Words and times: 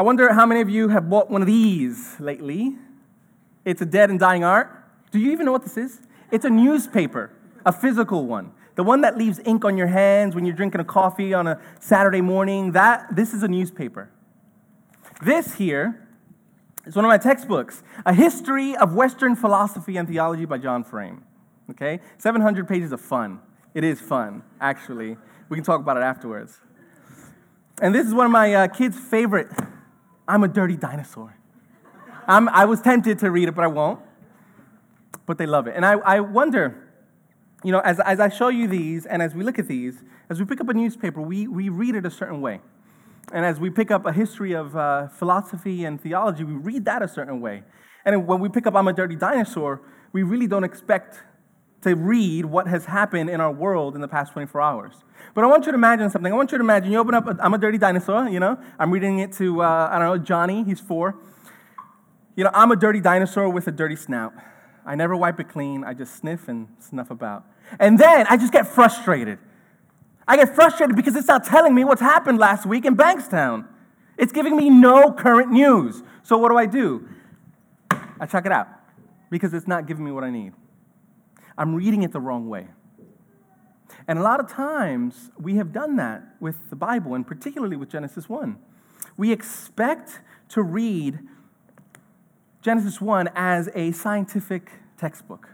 I 0.00 0.02
wonder 0.02 0.32
how 0.32 0.46
many 0.46 0.62
of 0.62 0.70
you 0.70 0.88
have 0.88 1.10
bought 1.10 1.30
one 1.30 1.42
of 1.42 1.46
these 1.46 2.18
lately. 2.18 2.74
It's 3.66 3.82
a 3.82 3.84
dead 3.84 4.08
and 4.08 4.18
dying 4.18 4.42
art. 4.42 4.70
Do 5.10 5.18
you 5.18 5.30
even 5.30 5.44
know 5.44 5.52
what 5.52 5.62
this 5.62 5.76
is? 5.76 6.00
It's 6.30 6.46
a 6.46 6.48
newspaper, 6.48 7.30
a 7.66 7.70
physical 7.70 8.24
one. 8.24 8.52
The 8.76 8.82
one 8.82 9.02
that 9.02 9.18
leaves 9.18 9.40
ink 9.44 9.62
on 9.62 9.76
your 9.76 9.88
hands 9.88 10.34
when 10.34 10.46
you're 10.46 10.56
drinking 10.56 10.80
a 10.80 10.84
coffee 10.84 11.34
on 11.34 11.46
a 11.46 11.60
Saturday 11.80 12.22
morning, 12.22 12.72
that 12.72 13.14
this 13.14 13.34
is 13.34 13.42
a 13.42 13.48
newspaper. 13.48 14.08
This 15.20 15.56
here 15.56 16.08
is 16.86 16.96
one 16.96 17.04
of 17.04 17.10
my 17.10 17.18
textbooks, 17.18 17.82
A 18.06 18.14
History 18.14 18.74
of 18.76 18.94
Western 18.94 19.36
Philosophy 19.36 19.98
and 19.98 20.08
Theology 20.08 20.46
by 20.46 20.56
John 20.56 20.82
Frame. 20.82 21.24
Okay? 21.72 22.00
700 22.16 22.66
pages 22.66 22.92
of 22.92 23.02
fun. 23.02 23.38
It 23.74 23.84
is 23.84 24.00
fun, 24.00 24.44
actually. 24.62 25.18
We 25.50 25.58
can 25.58 25.64
talk 25.64 25.80
about 25.80 25.98
it 25.98 26.04
afterwards. 26.04 26.58
And 27.82 27.94
this 27.94 28.06
is 28.06 28.14
one 28.14 28.24
of 28.24 28.32
my 28.32 28.54
uh, 28.54 28.68
kids' 28.68 28.98
favorite. 28.98 29.48
I'm 30.30 30.44
a 30.44 30.48
dirty 30.48 30.76
dinosaur. 30.76 31.36
I'm, 32.26 32.48
I 32.48 32.64
was 32.64 32.80
tempted 32.80 33.18
to 33.18 33.30
read 33.30 33.48
it, 33.48 33.54
but 33.56 33.64
I 33.64 33.66
won't. 33.66 34.00
But 35.26 35.38
they 35.38 35.46
love 35.46 35.66
it. 35.66 35.74
And 35.74 35.84
I, 35.84 35.94
I 35.94 36.20
wonder, 36.20 36.88
you 37.64 37.72
know, 37.72 37.80
as, 37.80 37.98
as 38.00 38.20
I 38.20 38.28
show 38.28 38.48
you 38.48 38.68
these 38.68 39.06
and 39.06 39.22
as 39.22 39.34
we 39.34 39.42
look 39.42 39.58
at 39.58 39.66
these, 39.66 40.02
as 40.28 40.38
we 40.38 40.46
pick 40.46 40.60
up 40.60 40.68
a 40.68 40.74
newspaper, 40.74 41.20
we, 41.20 41.48
we 41.48 41.68
read 41.68 41.96
it 41.96 42.06
a 42.06 42.10
certain 42.10 42.40
way. 42.40 42.60
And 43.32 43.44
as 43.44 43.58
we 43.58 43.70
pick 43.70 43.90
up 43.90 44.06
a 44.06 44.12
history 44.12 44.52
of 44.52 44.76
uh, 44.76 45.08
philosophy 45.08 45.84
and 45.84 46.00
theology, 46.00 46.44
we 46.44 46.54
read 46.54 46.84
that 46.84 47.02
a 47.02 47.08
certain 47.08 47.40
way. 47.40 47.64
And 48.04 48.26
when 48.28 48.38
we 48.40 48.48
pick 48.48 48.66
up 48.66 48.76
I'm 48.76 48.86
a 48.86 48.92
Dirty 48.92 49.16
Dinosaur, 49.16 49.82
we 50.12 50.22
really 50.22 50.46
don't 50.46 50.64
expect 50.64 51.22
to 51.82 51.94
read 51.94 52.44
what 52.44 52.66
has 52.66 52.84
happened 52.84 53.30
in 53.30 53.40
our 53.40 53.52
world 53.52 53.94
in 53.94 54.00
the 54.00 54.08
past 54.08 54.32
24 54.32 54.60
hours. 54.60 54.94
But 55.34 55.44
I 55.44 55.46
want 55.46 55.66
you 55.66 55.72
to 55.72 55.76
imagine 55.76 56.10
something. 56.10 56.32
I 56.32 56.36
want 56.36 56.52
you 56.52 56.58
to 56.58 56.64
imagine 56.64 56.92
you 56.92 56.98
open 56.98 57.14
up, 57.14 57.26
i 57.26 57.44
am 57.44 57.54
a 57.54 57.58
dirty 57.58 57.78
dinosaur, 57.78 58.28
you 58.28 58.40
know? 58.40 58.58
I'm 58.78 58.90
reading 58.90 59.18
it 59.18 59.32
to, 59.34 59.62
uh, 59.62 59.88
I 59.90 59.98
don't 59.98 60.08
know, 60.08 60.18
Johnny, 60.18 60.64
he's 60.64 60.80
four. 60.80 61.16
You 62.36 62.44
know, 62.44 62.50
I'm 62.52 62.70
a 62.70 62.76
dirty 62.76 63.00
dinosaur 63.00 63.48
with 63.48 63.66
a 63.66 63.72
dirty 63.72 63.96
snout. 63.96 64.34
I 64.84 64.94
never 64.94 65.16
wipe 65.16 65.38
it 65.40 65.48
clean, 65.48 65.84
I 65.84 65.94
just 65.94 66.16
sniff 66.16 66.48
and 66.48 66.68
snuff 66.78 67.10
about. 67.10 67.44
And 67.78 67.98
then 67.98 68.26
I 68.28 68.36
just 68.36 68.52
get 68.52 68.66
frustrated. 68.66 69.38
I 70.26 70.36
get 70.36 70.54
frustrated 70.54 70.96
because 70.96 71.16
it's 71.16 71.28
not 71.28 71.44
telling 71.44 71.74
me 71.74 71.84
what's 71.84 72.00
happened 72.00 72.38
last 72.38 72.66
week 72.66 72.84
in 72.84 72.96
Bankstown. 72.96 73.66
It's 74.16 74.32
giving 74.32 74.56
me 74.56 74.68
no 74.68 75.12
current 75.12 75.50
news. 75.50 76.02
So 76.22 76.36
what 76.38 76.50
do 76.50 76.56
I 76.56 76.66
do? 76.66 77.08
I 78.20 78.26
check 78.26 78.46
it 78.46 78.52
out 78.52 78.68
because 79.30 79.54
it's 79.54 79.66
not 79.66 79.86
giving 79.86 80.04
me 80.04 80.12
what 80.12 80.24
I 80.24 80.30
need. 80.30 80.52
I'm 81.60 81.74
reading 81.74 82.02
it 82.02 82.12
the 82.12 82.20
wrong 82.20 82.48
way. 82.48 82.68
And 84.08 84.18
a 84.18 84.22
lot 84.22 84.40
of 84.40 84.50
times 84.50 85.30
we 85.38 85.56
have 85.56 85.74
done 85.74 85.96
that 85.96 86.22
with 86.40 86.70
the 86.70 86.76
Bible, 86.76 87.14
and 87.14 87.26
particularly 87.26 87.76
with 87.76 87.90
Genesis 87.90 88.30
1. 88.30 88.56
We 89.18 89.30
expect 89.30 90.22
to 90.48 90.62
read 90.62 91.18
Genesis 92.62 92.98
1 92.98 93.28
as 93.34 93.68
a 93.74 93.92
scientific 93.92 94.70
textbook. 94.96 95.50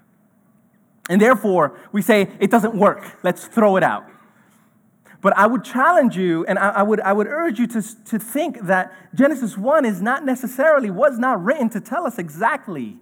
And 1.10 1.20
therefore, 1.20 1.76
we 1.90 2.02
say 2.02 2.30
it 2.38 2.52
doesn't 2.52 2.76
work, 2.76 3.18
let's 3.24 3.48
throw 3.48 3.76
it 3.76 3.82
out. 3.82 4.04
But 5.20 5.36
I 5.36 5.48
would 5.48 5.64
challenge 5.64 6.16
you 6.16 6.46
and 6.46 6.56
I, 6.56 6.84
would, 6.84 7.00
I 7.00 7.12
would 7.12 7.26
urge 7.26 7.58
you 7.58 7.66
to, 7.66 7.82
to 8.04 8.18
think 8.20 8.60
that 8.66 8.92
Genesis 9.12 9.58
1 9.58 9.84
is 9.84 10.00
not 10.00 10.24
necessarily, 10.24 10.88
was 10.88 11.18
not 11.18 11.42
written 11.42 11.68
to 11.70 11.80
tell 11.80 12.06
us 12.06 12.16
exactly 12.16 12.98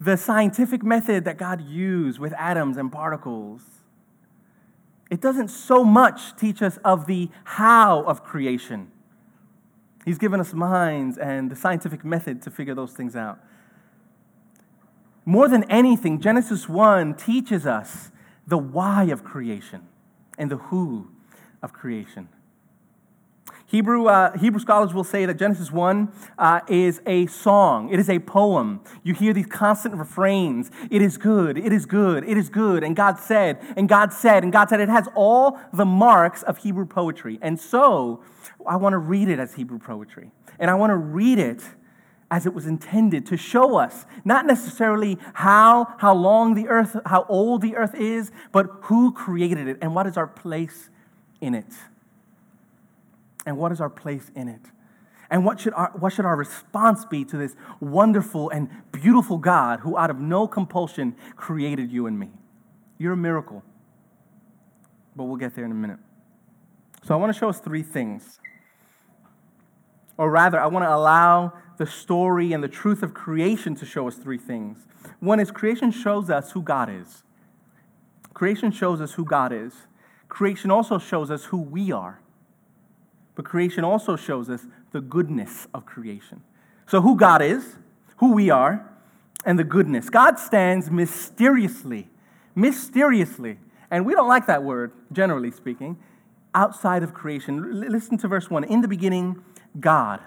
the 0.00 0.16
scientific 0.16 0.82
method 0.82 1.24
that 1.26 1.36
God 1.36 1.60
used 1.60 2.18
with 2.18 2.32
atoms 2.32 2.78
and 2.78 2.90
particles. 2.90 3.62
It 5.10 5.20
doesn't 5.20 5.48
so 5.48 5.84
much 5.84 6.36
teach 6.36 6.62
us 6.62 6.78
of 6.84 7.06
the 7.06 7.28
how 7.44 8.02
of 8.04 8.24
creation. 8.24 8.90
He's 10.04 10.18
given 10.18 10.40
us 10.40 10.54
minds 10.54 11.18
and 11.18 11.50
the 11.50 11.56
scientific 11.56 12.04
method 12.04 12.40
to 12.42 12.50
figure 12.50 12.74
those 12.74 12.92
things 12.92 13.14
out. 13.14 13.38
More 15.26 15.48
than 15.48 15.64
anything, 15.64 16.20
Genesis 16.20 16.68
1 16.68 17.14
teaches 17.14 17.66
us 17.66 18.10
the 18.46 18.56
why 18.56 19.04
of 19.04 19.22
creation 19.22 19.86
and 20.38 20.50
the 20.50 20.56
who 20.56 21.08
of 21.62 21.74
creation. 21.74 22.28
Hebrew, 23.70 24.06
uh, 24.06 24.36
Hebrew 24.36 24.58
scholars 24.58 24.92
will 24.92 25.04
say 25.04 25.26
that 25.26 25.34
Genesis 25.34 25.70
1 25.70 26.12
uh, 26.38 26.60
is 26.66 27.00
a 27.06 27.26
song, 27.26 27.88
it 27.90 28.00
is 28.00 28.10
a 28.10 28.18
poem. 28.18 28.80
You 29.04 29.14
hear 29.14 29.32
these 29.32 29.46
constant 29.46 29.94
refrains 29.94 30.72
it 30.90 31.00
is 31.00 31.16
good, 31.16 31.56
it 31.56 31.72
is 31.72 31.86
good, 31.86 32.28
it 32.28 32.36
is 32.36 32.48
good, 32.48 32.82
and 32.82 32.96
God 32.96 33.20
said, 33.20 33.60
and 33.76 33.88
God 33.88 34.12
said, 34.12 34.42
and 34.42 34.52
God 34.52 34.68
said. 34.68 34.80
It 34.80 34.88
has 34.88 35.06
all 35.14 35.60
the 35.72 35.84
marks 35.84 36.42
of 36.42 36.58
Hebrew 36.58 36.84
poetry. 36.84 37.38
And 37.42 37.60
so 37.60 38.24
I 38.66 38.74
want 38.74 38.94
to 38.94 38.98
read 38.98 39.28
it 39.28 39.38
as 39.38 39.54
Hebrew 39.54 39.78
poetry. 39.78 40.32
And 40.58 40.68
I 40.68 40.74
want 40.74 40.90
to 40.90 40.96
read 40.96 41.38
it 41.38 41.62
as 42.28 42.46
it 42.46 42.54
was 42.54 42.66
intended 42.66 43.24
to 43.26 43.36
show 43.36 43.76
us 43.76 44.04
not 44.24 44.46
necessarily 44.46 45.16
how, 45.34 45.94
how 45.98 46.14
long 46.14 46.54
the 46.54 46.66
earth, 46.66 46.96
how 47.06 47.24
old 47.28 47.62
the 47.62 47.76
earth 47.76 47.94
is, 47.94 48.32
but 48.50 48.66
who 48.82 49.12
created 49.12 49.68
it 49.68 49.78
and 49.80 49.94
what 49.94 50.08
is 50.08 50.16
our 50.16 50.26
place 50.26 50.90
in 51.40 51.54
it 51.54 51.72
and 53.46 53.56
what 53.56 53.72
is 53.72 53.80
our 53.80 53.90
place 53.90 54.30
in 54.34 54.48
it? 54.48 54.60
And 55.30 55.44
what 55.44 55.60
should, 55.60 55.72
our, 55.74 55.92
what 55.94 56.12
should 56.12 56.24
our 56.24 56.36
response 56.36 57.04
be 57.04 57.24
to 57.26 57.36
this 57.36 57.54
wonderful 57.78 58.50
and 58.50 58.68
beautiful 58.90 59.38
God 59.38 59.80
who, 59.80 59.96
out 59.96 60.10
of 60.10 60.18
no 60.18 60.48
compulsion, 60.48 61.14
created 61.36 61.92
you 61.92 62.06
and 62.06 62.18
me? 62.18 62.30
You're 62.98 63.12
a 63.12 63.16
miracle. 63.16 63.62
But 65.14 65.24
we'll 65.24 65.36
get 65.36 65.54
there 65.54 65.64
in 65.64 65.70
a 65.70 65.74
minute. 65.74 65.98
So, 67.04 67.14
I 67.14 67.16
want 67.16 67.32
to 67.32 67.38
show 67.38 67.48
us 67.48 67.60
three 67.60 67.82
things. 67.82 68.40
Or 70.18 70.30
rather, 70.30 70.60
I 70.60 70.66
want 70.66 70.84
to 70.84 70.94
allow 70.94 71.54
the 71.78 71.86
story 71.86 72.52
and 72.52 72.62
the 72.62 72.68
truth 72.68 73.02
of 73.02 73.14
creation 73.14 73.74
to 73.76 73.86
show 73.86 74.06
us 74.06 74.16
three 74.16 74.36
things. 74.36 74.86
One 75.20 75.40
is 75.40 75.50
creation 75.50 75.92
shows 75.92 76.28
us 76.28 76.50
who 76.50 76.60
God 76.60 76.90
is. 76.90 77.22
Creation 78.34 78.70
shows 78.70 79.00
us 79.00 79.12
who 79.12 79.24
God 79.24 79.52
is. 79.52 79.72
Creation 80.28 80.70
also 80.70 80.98
shows 80.98 81.30
us 81.30 81.46
who 81.46 81.58
we 81.58 81.90
are. 81.90 82.19
But 83.40 83.46
creation 83.46 83.84
also 83.84 84.16
shows 84.16 84.50
us 84.50 84.66
the 84.92 85.00
goodness 85.00 85.66
of 85.72 85.86
creation. 85.86 86.42
So, 86.86 87.00
who 87.00 87.16
God 87.16 87.40
is, 87.40 87.76
who 88.18 88.34
we 88.34 88.50
are, 88.50 88.86
and 89.46 89.58
the 89.58 89.64
goodness. 89.64 90.10
God 90.10 90.38
stands 90.38 90.90
mysteriously, 90.90 92.10
mysteriously, 92.54 93.56
and 93.90 94.04
we 94.04 94.12
don't 94.12 94.28
like 94.28 94.46
that 94.46 94.62
word, 94.62 94.92
generally 95.10 95.50
speaking, 95.50 95.96
outside 96.54 97.02
of 97.02 97.14
creation. 97.14 97.80
listen 97.80 98.18
to 98.18 98.28
verse 98.28 98.50
1. 98.50 98.64
In 98.64 98.82
the 98.82 98.88
beginning, 98.88 99.42
God. 99.80 100.20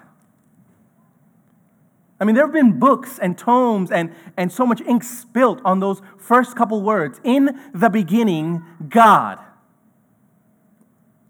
I 2.18 2.24
mean, 2.24 2.34
there 2.34 2.46
have 2.46 2.52
been 2.52 2.80
books 2.80 3.20
and 3.20 3.38
tomes 3.38 3.92
and, 3.92 4.12
and 4.36 4.50
so 4.50 4.66
much 4.66 4.80
ink 4.80 5.04
spilt 5.04 5.60
on 5.64 5.78
those 5.78 6.02
first 6.18 6.56
couple 6.56 6.82
words. 6.82 7.20
In 7.22 7.60
the 7.72 7.90
beginning, 7.90 8.64
God. 8.88 9.38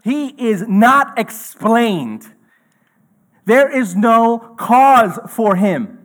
He 0.05 0.27
is 0.37 0.63
not 0.67 1.17
explained. 1.17 2.31
There 3.45 3.67
is 3.67 3.95
no 3.95 4.37
cause 4.55 5.17
for 5.31 5.55
him. 5.55 5.97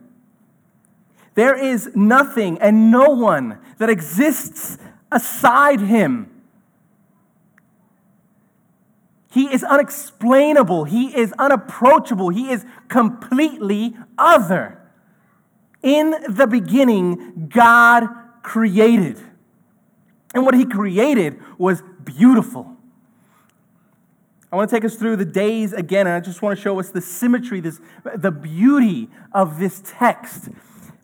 There 1.34 1.54
is 1.54 1.90
nothing 1.94 2.56
and 2.62 2.90
no 2.90 3.10
one 3.10 3.58
that 3.76 3.90
exists 3.90 4.78
aside 5.12 5.80
him. 5.80 6.30
He 9.30 9.52
is 9.52 9.62
unexplainable. 9.62 10.84
He 10.84 11.14
is 11.14 11.34
unapproachable. 11.38 12.30
He 12.30 12.50
is 12.50 12.64
completely 12.88 13.94
other. 14.16 14.80
In 15.82 16.14
the 16.26 16.46
beginning, 16.46 17.50
God 17.52 18.08
created. 18.42 19.20
And 20.34 20.46
what 20.46 20.54
he 20.54 20.64
created 20.64 21.38
was 21.58 21.82
beautiful. 22.02 22.78
I 24.52 24.56
want 24.56 24.68
to 24.68 24.76
take 24.76 24.84
us 24.84 24.96
through 24.96 25.16
the 25.16 25.24
days 25.24 25.72
again, 25.72 26.08
and 26.08 26.16
I 26.16 26.20
just 26.20 26.42
want 26.42 26.58
to 26.58 26.62
show 26.62 26.80
us 26.80 26.90
the 26.90 27.00
symmetry, 27.00 27.60
this, 27.60 27.80
the 28.16 28.32
beauty 28.32 29.08
of 29.32 29.60
this 29.60 29.80
text. 29.84 30.48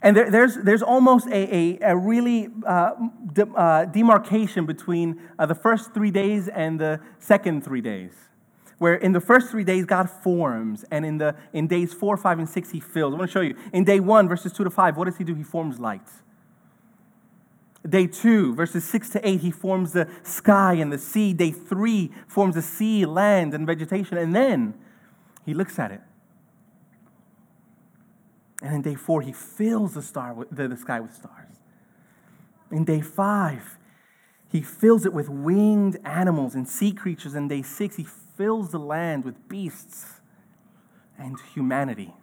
And 0.02 0.16
there, 0.16 0.30
there's, 0.30 0.56
there's 0.56 0.82
almost 0.82 1.28
a, 1.28 1.54
a, 1.54 1.78
a 1.92 1.96
really 1.96 2.48
uh, 2.66 2.92
de, 3.32 3.46
uh, 3.46 3.84
demarcation 3.84 4.66
between 4.66 5.20
uh, 5.38 5.46
the 5.46 5.54
first 5.54 5.94
three 5.94 6.10
days 6.10 6.48
and 6.48 6.80
the 6.80 7.00
second 7.18 7.64
three 7.64 7.80
days. 7.80 8.12
Where 8.78 8.94
in 8.94 9.12
the 9.12 9.20
first 9.20 9.50
three 9.50 9.64
days, 9.64 9.86
God 9.86 10.10
forms, 10.10 10.84
and 10.90 11.06
in, 11.06 11.18
the, 11.18 11.34
in 11.52 11.66
days 11.66 11.94
four, 11.94 12.16
five, 12.16 12.38
and 12.38 12.48
six, 12.48 12.70
He 12.70 12.80
fills. 12.80 13.14
I 13.14 13.16
want 13.16 13.30
to 13.30 13.32
show 13.32 13.40
you. 13.40 13.56
In 13.72 13.84
day 13.84 14.00
one, 14.00 14.28
verses 14.28 14.52
two 14.52 14.64
to 14.64 14.70
five, 14.70 14.96
what 14.96 15.04
does 15.04 15.16
He 15.16 15.24
do? 15.24 15.34
He 15.34 15.44
forms 15.44 15.78
lights. 15.78 16.22
Day 17.88 18.06
two, 18.06 18.54
verses 18.54 18.84
six 18.84 19.10
to 19.10 19.28
eight, 19.28 19.40
he 19.40 19.50
forms 19.50 19.92
the 19.92 20.08
sky 20.22 20.74
and 20.74 20.92
the 20.92 20.98
sea. 20.98 21.32
Day 21.32 21.52
three 21.52 22.10
forms 22.26 22.54
the 22.54 22.62
sea, 22.62 23.06
land, 23.06 23.54
and 23.54 23.66
vegetation. 23.66 24.18
And 24.18 24.34
then 24.34 24.74
he 25.44 25.54
looks 25.54 25.78
at 25.78 25.92
it. 25.92 26.00
And 28.62 28.74
in 28.74 28.82
day 28.82 28.94
four, 28.94 29.20
he 29.22 29.32
fills 29.32 29.94
the, 29.94 30.02
star, 30.02 30.46
the, 30.50 30.68
the 30.68 30.76
sky 30.76 31.00
with 31.00 31.14
stars. 31.14 31.56
In 32.70 32.84
day 32.84 33.00
five, 33.00 33.78
he 34.50 34.62
fills 34.62 35.04
it 35.04 35.12
with 35.12 35.28
winged 35.28 35.98
animals 36.04 36.54
and 36.54 36.68
sea 36.68 36.92
creatures. 36.92 37.34
In 37.34 37.48
day 37.48 37.62
six, 37.62 37.96
he 37.96 38.04
fills 38.04 38.70
the 38.70 38.78
land 38.78 39.24
with 39.24 39.48
beasts. 39.48 40.20
and 41.18 41.36
humanity. 41.54 42.14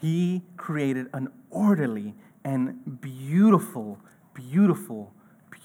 He 0.00 0.42
created 0.56 1.06
an 1.12 1.28
orderly 1.50 2.14
and 2.44 3.00
beautiful, 3.00 3.98
beautiful, 4.34 5.12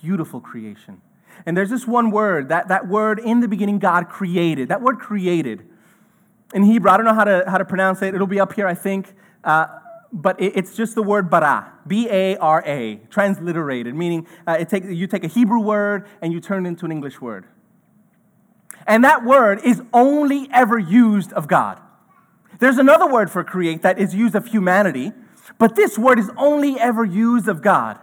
beautiful 0.01 0.39
creation. 0.39 1.01
And 1.45 1.55
there's 1.55 1.69
this 1.69 1.85
one 1.85 2.11
word, 2.11 2.49
that, 2.49 2.67
that 2.69 2.87
word 2.87 3.19
in 3.19 3.39
the 3.39 3.47
beginning, 3.47 3.79
God 3.79 4.09
created. 4.09 4.69
That 4.69 4.81
word 4.81 4.99
created. 4.99 5.67
In 6.53 6.63
Hebrew, 6.63 6.89
I 6.89 6.97
don't 6.97 7.05
know 7.05 7.13
how 7.13 7.25
to, 7.25 7.43
how 7.47 7.57
to 7.57 7.65
pronounce 7.65 8.01
it. 8.01 8.15
It'll 8.15 8.27
be 8.27 8.39
up 8.39 8.53
here, 8.53 8.67
I 8.67 8.73
think. 8.73 9.13
Uh, 9.43 9.67
but 10.11 10.39
it, 10.39 10.53
it's 10.55 10.75
just 10.75 10.95
the 10.95 11.03
word 11.03 11.29
bara, 11.29 11.73
B 11.85 12.07
A 12.09 12.37
R 12.37 12.63
A, 12.65 12.95
transliterated, 13.09 13.93
meaning 13.93 14.25
uh, 14.47 14.57
it 14.59 14.69
take, 14.69 14.85
you 14.85 15.07
take 15.07 15.23
a 15.23 15.27
Hebrew 15.27 15.59
word 15.59 16.07
and 16.21 16.31
you 16.31 16.39
turn 16.39 16.65
it 16.65 16.69
into 16.69 16.85
an 16.85 16.91
English 16.91 17.21
word. 17.21 17.45
And 18.87 19.03
that 19.03 19.25
word 19.25 19.59
is 19.63 19.81
only 19.93 20.47
ever 20.53 20.79
used 20.79 21.33
of 21.33 21.47
God. 21.47 21.81
There's 22.59 22.77
another 22.77 23.11
word 23.11 23.29
for 23.29 23.43
create 23.43 23.81
that 23.81 23.99
is 23.99 24.15
used 24.15 24.33
of 24.33 24.47
humanity, 24.47 25.11
but 25.57 25.75
this 25.75 25.97
word 25.97 26.19
is 26.19 26.29
only 26.37 26.79
ever 26.79 27.05
used 27.05 27.47
of 27.47 27.61
God. 27.61 27.99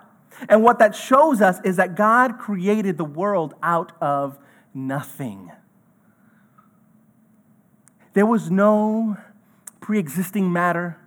And 0.49 0.63
what 0.63 0.79
that 0.79 0.95
shows 0.95 1.41
us 1.41 1.59
is 1.65 1.77
that 1.77 1.95
God 1.95 2.39
created 2.39 2.99
the 2.99 3.05
world 3.05 3.55
out 3.63 3.93
of 4.01 4.39
nothing. 4.73 5.53
There 8.15 8.27
was 8.27 8.51
no 8.51 9.17
pre 9.81 9.99
existing 9.99 10.53
matter. 10.53 10.99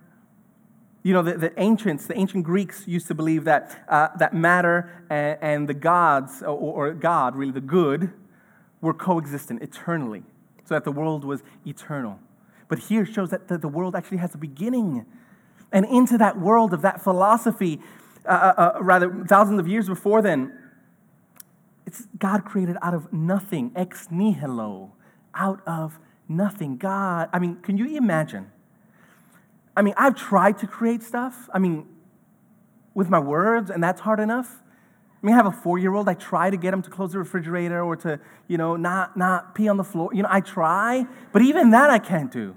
You 1.02 1.14
know, 1.14 1.22
the, 1.22 1.38
the, 1.38 1.60
ancients, 1.60 2.06
the 2.06 2.18
ancient 2.18 2.44
Greeks 2.44 2.86
used 2.86 3.06
to 3.08 3.14
believe 3.14 3.44
that, 3.44 3.84
uh, 3.88 4.08
that 4.18 4.34
matter 4.34 5.04
and, 5.08 5.38
and, 5.40 5.68
the 5.68 5.74
gods, 5.74 6.42
or, 6.42 6.48
or 6.88 6.92
God, 6.92 7.34
really 7.34 7.52
the 7.52 7.60
good, 7.60 8.12
were 8.80 8.92
coexistent 8.92 9.62
eternally, 9.62 10.22
so 10.64 10.74
that 10.74 10.84
the 10.84 10.92
world 10.92 11.24
was 11.24 11.42
eternal. 11.64 12.18
But 12.68 12.80
here 12.80 13.06
shows 13.06 13.30
that 13.30 13.48
the, 13.48 13.56
the 13.56 13.68
world 13.68 13.96
actually 13.96 14.18
has 14.18 14.34
a 14.34 14.38
beginning. 14.38 15.06
And 15.72 15.84
into 15.84 16.16
that 16.18 16.38
world 16.38 16.72
of 16.72 16.82
that 16.82 17.02
philosophy, 17.02 17.80
uh, 18.24 18.28
uh, 18.28 18.60
uh, 18.76 18.82
rather, 18.82 19.24
thousands 19.26 19.60
of 19.60 19.68
years 19.68 19.88
before 19.88 20.22
then, 20.22 20.52
it's 21.86 22.06
God 22.18 22.44
created 22.44 22.76
out 22.82 22.94
of 22.94 23.12
nothing, 23.12 23.72
ex 23.74 24.08
nihilo, 24.10 24.92
out 25.34 25.60
of 25.66 25.98
nothing. 26.28 26.76
God, 26.76 27.28
I 27.32 27.38
mean, 27.38 27.56
can 27.56 27.78
you 27.78 27.96
imagine? 27.96 28.50
I 29.76 29.82
mean, 29.82 29.94
I've 29.96 30.14
tried 30.14 30.58
to 30.58 30.66
create 30.66 31.02
stuff. 31.02 31.48
I 31.52 31.58
mean, 31.58 31.86
with 32.94 33.08
my 33.08 33.18
words, 33.18 33.70
and 33.70 33.82
that's 33.82 34.00
hard 34.00 34.20
enough. 34.20 34.62
I 35.22 35.26
mean, 35.26 35.34
I 35.34 35.36
have 35.36 35.46
a 35.46 35.52
four-year-old. 35.52 36.08
I 36.08 36.14
try 36.14 36.50
to 36.50 36.56
get 36.56 36.72
him 36.72 36.82
to 36.82 36.90
close 36.90 37.12
the 37.12 37.18
refrigerator 37.18 37.82
or 37.82 37.96
to, 37.96 38.20
you 38.46 38.56
know, 38.56 38.76
not 38.76 39.16
not 39.16 39.54
pee 39.54 39.68
on 39.68 39.76
the 39.76 39.84
floor. 39.84 40.10
You 40.12 40.22
know, 40.22 40.28
I 40.30 40.40
try, 40.40 41.06
but 41.32 41.42
even 41.42 41.70
that 41.70 41.90
I 41.90 41.98
can't 41.98 42.30
do. 42.30 42.54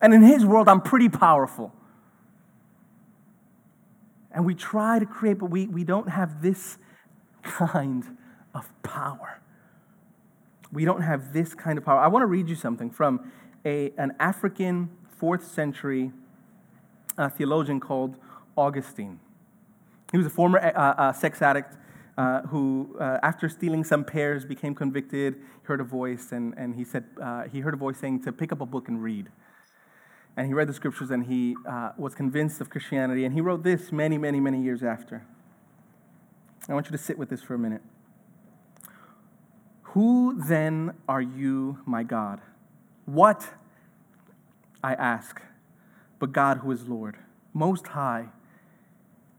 And 0.00 0.14
in 0.14 0.22
his 0.22 0.44
world, 0.44 0.68
I'm 0.68 0.80
pretty 0.80 1.08
powerful. 1.08 1.72
And 4.32 4.44
we 4.44 4.54
try 4.54 4.98
to 4.98 5.06
create, 5.06 5.38
but 5.38 5.46
we, 5.50 5.66
we 5.66 5.84
don't 5.84 6.08
have 6.08 6.42
this 6.42 6.78
kind 7.42 8.04
of 8.54 8.66
power. 8.82 9.40
We 10.72 10.84
don't 10.84 11.00
have 11.00 11.32
this 11.32 11.54
kind 11.54 11.78
of 11.78 11.84
power. 11.84 11.98
I 11.98 12.08
want 12.08 12.22
to 12.22 12.26
read 12.26 12.48
you 12.48 12.54
something 12.54 12.90
from 12.90 13.32
a, 13.64 13.92
an 13.96 14.14
African 14.20 14.90
fourth 15.18 15.46
century 15.46 16.12
uh, 17.16 17.28
theologian 17.28 17.80
called 17.80 18.16
Augustine. 18.56 19.18
He 20.12 20.18
was 20.18 20.26
a 20.26 20.30
former 20.30 20.58
uh, 20.58 20.70
uh, 20.70 21.12
sex 21.12 21.42
addict 21.42 21.76
uh, 22.16 22.42
who, 22.42 22.96
uh, 23.00 23.18
after 23.22 23.48
stealing 23.48 23.84
some 23.84 24.04
pears, 24.04 24.44
became 24.44 24.74
convicted. 24.74 25.34
He 25.34 25.66
heard 25.66 25.80
a 25.80 25.84
voice, 25.84 26.32
and, 26.32 26.54
and 26.56 26.74
he 26.74 26.84
said 26.84 27.04
uh, 27.20 27.44
he 27.44 27.60
heard 27.60 27.74
a 27.74 27.76
voice 27.76 27.98
saying 27.98 28.22
to 28.24 28.32
pick 28.32 28.52
up 28.52 28.60
a 28.60 28.66
book 28.66 28.88
and 28.88 29.02
read. 29.02 29.28
And 30.38 30.46
he 30.46 30.54
read 30.54 30.68
the 30.68 30.72
scriptures, 30.72 31.10
and 31.10 31.26
he 31.26 31.56
uh, 31.68 31.90
was 31.96 32.14
convinced 32.14 32.60
of 32.60 32.70
Christianity. 32.70 33.24
And 33.24 33.34
he 33.34 33.40
wrote 33.40 33.64
this 33.64 33.90
many, 33.90 34.16
many, 34.18 34.38
many 34.38 34.62
years 34.62 34.84
after. 34.84 35.26
I 36.68 36.74
want 36.74 36.86
you 36.86 36.92
to 36.92 36.98
sit 36.98 37.18
with 37.18 37.28
this 37.28 37.42
for 37.42 37.54
a 37.54 37.58
minute. 37.58 37.82
Who 39.82 40.40
then 40.46 40.92
are 41.08 41.20
you, 41.20 41.80
my 41.84 42.04
God? 42.04 42.40
What, 43.04 43.50
I 44.80 44.94
ask, 44.94 45.42
but 46.20 46.30
God 46.30 46.58
who 46.58 46.70
is 46.70 46.86
Lord, 46.86 47.16
most 47.52 47.88
high 47.88 48.28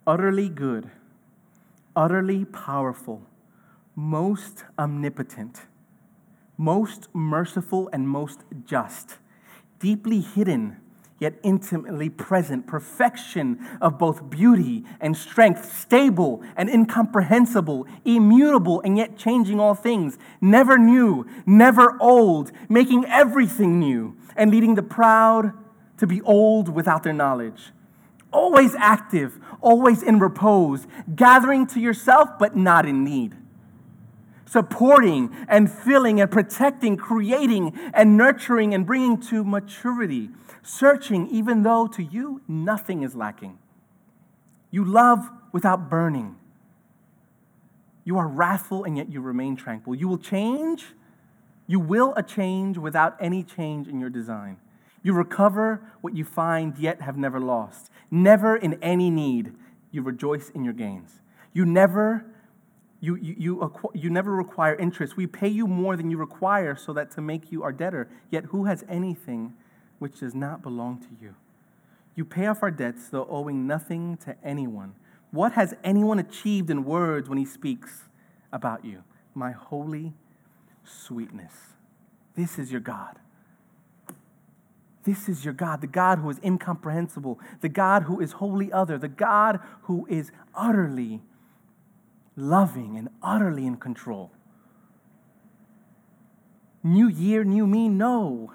utterly 0.05 0.49
good, 0.49 0.91
utterly 1.95 2.43
powerful, 2.43 3.21
most 3.95 4.65
omnipotent, 4.77 5.61
most 6.57 7.07
merciful, 7.13 7.89
and 7.93 8.09
most 8.09 8.41
just, 8.65 9.19
deeply 9.79 10.19
hidden, 10.19 10.75
yet 11.19 11.33
intimately 11.43 12.09
present, 12.09 12.65
perfection 12.67 13.59
of 13.81 13.97
both 13.97 14.29
beauty 14.29 14.85
and 14.99 15.15
strength, 15.15 15.71
stable 15.77 16.41
and 16.55 16.69
incomprehensible, 16.69 17.85
immutable 18.05 18.81
and 18.81 18.97
yet 18.97 19.17
changing 19.17 19.59
all 19.59 19.75
things, 19.75 20.17
never 20.41 20.77
new, 20.77 21.25
never 21.45 21.97
old, 22.01 22.51
making 22.67 23.05
everything 23.05 23.79
new, 23.79 24.15
and 24.35 24.51
leading 24.51 24.75
the 24.75 24.83
proud 24.83 25.53
to 25.97 26.07
be 26.07 26.21
old 26.21 26.69
without 26.69 27.03
their 27.03 27.13
knowledge 27.13 27.71
always 28.31 28.75
active, 28.75 29.39
always 29.61 30.03
in 30.03 30.19
repose, 30.19 30.85
gathering 31.15 31.65
to 31.67 31.79
yourself, 31.79 32.29
but 32.37 32.55
not 32.55 32.85
in 32.85 33.03
need. 33.03 33.35
Supporting 34.49 35.29
and 35.47 35.71
filling 35.71 36.19
and 36.19 36.31
protecting, 36.31 36.97
creating 36.97 37.79
and 37.93 38.17
nurturing 38.17 38.73
and 38.73 38.83
bringing 38.83 39.21
to 39.21 39.43
maturity, 39.43 40.31
searching 40.63 41.27
even 41.27 41.61
though 41.61 41.85
to 41.85 42.01
you 42.01 42.41
nothing 42.47 43.03
is 43.03 43.13
lacking. 43.13 43.59
You 44.71 44.83
love 44.83 45.29
without 45.51 45.87
burning. 45.87 46.35
You 48.03 48.17
are 48.17 48.27
wrathful 48.27 48.85
and 48.85 48.97
yet 48.97 49.11
you 49.11 49.21
remain 49.21 49.55
tranquil. 49.55 49.93
You 49.93 50.07
will 50.07 50.17
change. 50.17 50.83
You 51.67 51.79
will 51.79 52.15
a 52.17 52.23
change 52.23 52.75
without 52.75 53.17
any 53.19 53.43
change 53.43 53.87
in 53.87 53.99
your 53.99 54.09
design. 54.09 54.57
You 55.03 55.13
recover 55.13 55.79
what 56.01 56.15
you 56.15 56.25
find 56.25 56.75
yet 56.75 57.01
have 57.01 57.17
never 57.17 57.39
lost. 57.39 57.91
Never 58.09 58.55
in 58.55 58.81
any 58.81 59.11
need, 59.11 59.53
you 59.91 60.01
rejoice 60.01 60.49
in 60.49 60.63
your 60.63 60.73
gains. 60.73 61.21
You 61.53 61.67
never 61.67 62.25
you, 63.01 63.15
you, 63.15 63.35
you, 63.37 63.91
you 63.93 64.09
never 64.09 64.33
require 64.35 64.75
interest. 64.75 65.15
We 65.15 65.25
pay 65.25 65.47
you 65.47 65.67
more 65.67 65.95
than 65.95 66.11
you 66.11 66.17
require 66.17 66.75
so 66.75 66.91
that 66.93 67.11
to 67.11 67.21
make 67.21 67.51
you 67.51 67.63
our 67.63 67.71
debtor. 67.71 68.09
Yet 68.29 68.45
who 68.45 68.65
has 68.65 68.83
anything 68.89 69.53
which 69.99 70.19
does 70.19 70.35
not 70.35 70.61
belong 70.61 70.99
to 70.99 71.07
you? 71.21 71.35
You 72.15 72.25
pay 72.25 72.47
off 72.47 72.61
our 72.61 72.71
debts, 72.71 73.07
though 73.09 73.27
owing 73.29 73.65
nothing 73.65 74.17
to 74.25 74.35
anyone. 74.43 74.95
What 75.31 75.53
has 75.53 75.73
anyone 75.83 76.19
achieved 76.19 76.69
in 76.69 76.83
words 76.83 77.29
when 77.29 77.37
he 77.37 77.45
speaks 77.45 78.09
about 78.51 78.83
you? 78.83 79.03
My 79.33 79.51
holy 79.51 80.13
sweetness. 80.83 81.53
This 82.35 82.59
is 82.59 82.71
your 82.71 82.81
God. 82.81 83.17
This 85.03 85.29
is 85.29 85.45
your 85.45 85.53
God, 85.53 85.79
the 85.79 85.87
God 85.87 86.19
who 86.19 86.29
is 86.29 86.39
incomprehensible, 86.43 87.39
the 87.61 87.69
God 87.69 88.03
who 88.03 88.19
is 88.19 88.33
wholly 88.33 88.71
other, 88.71 88.97
the 88.97 89.07
God 89.07 89.59
who 89.83 90.05
is 90.09 90.31
utterly 90.53 91.21
loving 92.39 92.97
and 92.97 93.09
utterly 93.21 93.65
in 93.65 93.77
control. 93.77 94.31
New 96.83 97.07
year, 97.07 97.43
new 97.43 97.67
me? 97.67 97.89
No. 97.89 98.53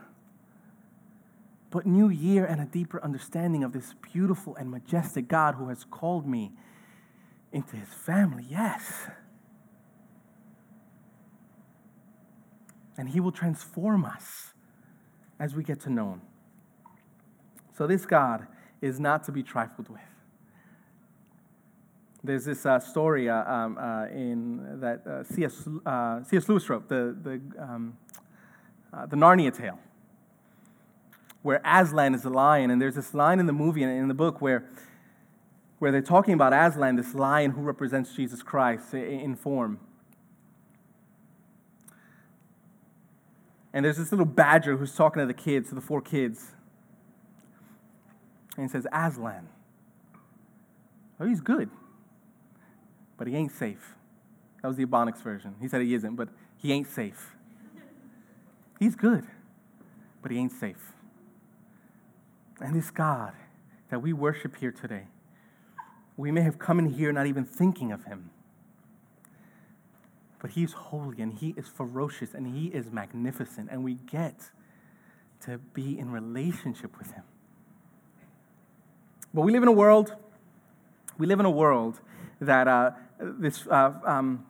But 1.71 1.87
new 1.87 2.09
year 2.09 2.45
and 2.45 2.61
a 2.61 2.65
deeper 2.65 3.03
understanding 3.03 3.63
of 3.63 3.73
this 3.73 3.95
beautiful 4.13 4.57
and 4.57 4.71
majestic 4.71 5.29
God 5.29 5.57
who 5.57 5.69
has 5.69 5.85
called 5.85 6.27
me 6.27 6.53
into 7.53 7.77
his 7.77 7.89
family. 7.89 8.45
Yes. 8.49 9.09
And 12.97 13.09
he 13.11 13.21
will 13.21 13.33
transform 13.33 14.05
us 14.05 14.55
as 15.39 15.55
we 15.55 15.65
get 15.65 15.81
to 15.81 15.91
know 15.91 16.13
him. 16.13 16.23
So, 17.77 17.89
this 17.89 18.07
God 18.07 18.47
is 18.81 19.01
not 19.01 19.25
to 19.25 19.33
be 19.33 19.43
trifled 19.43 19.89
with. 19.89 20.01
There's 22.25 22.47
this 22.47 22.65
uh, 22.65 22.81
story 22.81 23.29
uh, 23.29 23.45
um, 23.45 23.77
uh, 23.77 24.07
in 24.07 24.81
that 24.81 25.07
uh, 25.07 25.25
C.S. 25.25 25.69
Uh, 25.85 26.25
C.S. 26.25 26.49
Lewis 26.49 26.71
wrote, 26.71 26.89
the, 26.89 27.15
the, 27.23 27.63
um, 27.63 27.99
the 29.09 29.17
Narnia 29.17 29.55
tale, 29.55 29.79
where 31.43 31.61
Aslan 31.67 32.15
is 32.15 32.23
the 32.23 32.31
lion. 32.31 32.71
And 32.71 32.81
there's 32.81 32.95
this 32.95 33.13
line 33.13 33.41
in 33.41 33.47
the 33.47 33.53
movie 33.53 33.83
and 33.83 33.93
in 33.93 34.09
the 34.09 34.15
book 34.15 34.41
where, 34.41 34.65
where 35.81 35.93
they're 35.93 36.01
talking 36.01 36.33
about 36.33 36.55
Aslan, 36.55 36.97
this 36.97 37.15
lion 37.15 37.51
who 37.51 37.61
represents 37.61 38.17
Jesus 38.17 38.43
Christ 38.43 38.95
in 38.95 39.37
form. 39.37 39.79
And 43.75 43.85
there's 43.85 43.99
this 43.99 44.13
little 44.13 44.25
badger 44.25 44.79
who's 44.79 44.95
talking 44.95 45.21
to 45.21 45.27
the 45.27 45.35
kids, 45.35 45.69
to 45.69 45.75
the 45.75 45.83
four 45.83 46.01
kids. 46.01 46.53
And 48.57 48.65
he 48.65 48.73
says, 48.73 48.87
Aslan. 48.91 49.47
Oh, 51.21 51.27
he's 51.27 51.43
good, 51.43 51.69
but 53.17 53.27
he 53.27 53.37
ain't 53.37 53.53
safe. 53.53 53.95
That 54.63 54.69
was 54.69 54.77
the 54.77 54.87
Ebonics 54.87 55.23
version. 55.23 55.55
He 55.61 55.69
said 55.69 55.83
he 55.83 55.95
isn't, 55.95 56.17
but 56.17 56.29
he 56.57 56.73
ain't 56.73 56.89
safe. 56.89 57.35
He's 58.79 58.97
good, 58.97 59.27
but 60.23 60.31
he 60.31 60.39
ain't 60.39 60.53
safe. 60.53 60.93
And 62.61 62.75
this 62.75 62.91
God 62.91 63.33
that 63.91 64.01
we 64.01 64.13
worship 64.13 64.57
here 64.57 64.73
today, 64.73 65.09
we 66.17 66.31
may 66.31 66.43
have 66.43 66.59
come 66.59 66.79
in 66.79 66.87
here 66.87 67.13
not 67.13 67.27
even 67.27 67.45
thinking 67.45 67.93
of 67.93 68.05
him. 68.05 68.31
But 70.41 70.53
he's 70.53 70.73
holy 70.73 71.23
and 71.23 71.33
he 71.33 71.55
is 71.57 71.69
ferocious 71.69 72.35
and 72.35 72.47
he 72.47 72.69
is 72.69 72.91
magnificent, 72.91 73.69
and 73.71 73.83
we 73.83 73.95
get 73.95 74.51
to 75.41 75.59
be 75.59 75.99
in 75.99 76.11
relationship 76.11 76.99
with 76.99 77.13
him. 77.13 77.25
But 79.33 79.43
we 79.43 79.53
live 79.53 79.63
in 79.63 79.69
a 79.69 79.73
world, 79.73 80.15
we 81.19 81.27
live 81.27 81.41
in 81.41 81.47
a 81.47 81.51
world 81.51 82.01
that 82.41 82.69
uh, 82.69 82.93
this 83.19 83.67
uh, 83.67 83.93
um, 84.05 84.45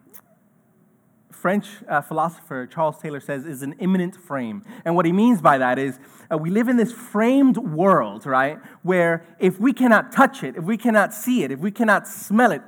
French 1.30 1.66
uh, 1.88 2.00
philosopher 2.00 2.66
Charles 2.66 2.98
Taylor 2.98 3.20
says 3.20 3.44
is 3.44 3.62
an 3.62 3.74
immanent 3.78 4.16
frame. 4.16 4.62
And 4.84 4.96
what 4.96 5.04
he 5.04 5.12
means 5.12 5.42
by 5.42 5.58
that 5.58 5.78
is 5.78 5.98
uh, 6.32 6.38
we 6.38 6.50
live 6.50 6.68
in 6.68 6.76
this 6.76 6.92
framed 6.92 7.58
world, 7.58 8.24
right? 8.24 8.58
Where 8.82 9.26
if 9.38 9.60
we 9.60 9.72
cannot 9.72 10.10
touch 10.12 10.42
it, 10.42 10.56
if 10.56 10.64
we 10.64 10.78
cannot 10.78 11.12
see 11.12 11.42
it, 11.42 11.50
if 11.50 11.60
we 11.60 11.70
cannot 11.70 12.08
smell 12.08 12.52
it, 12.52 12.62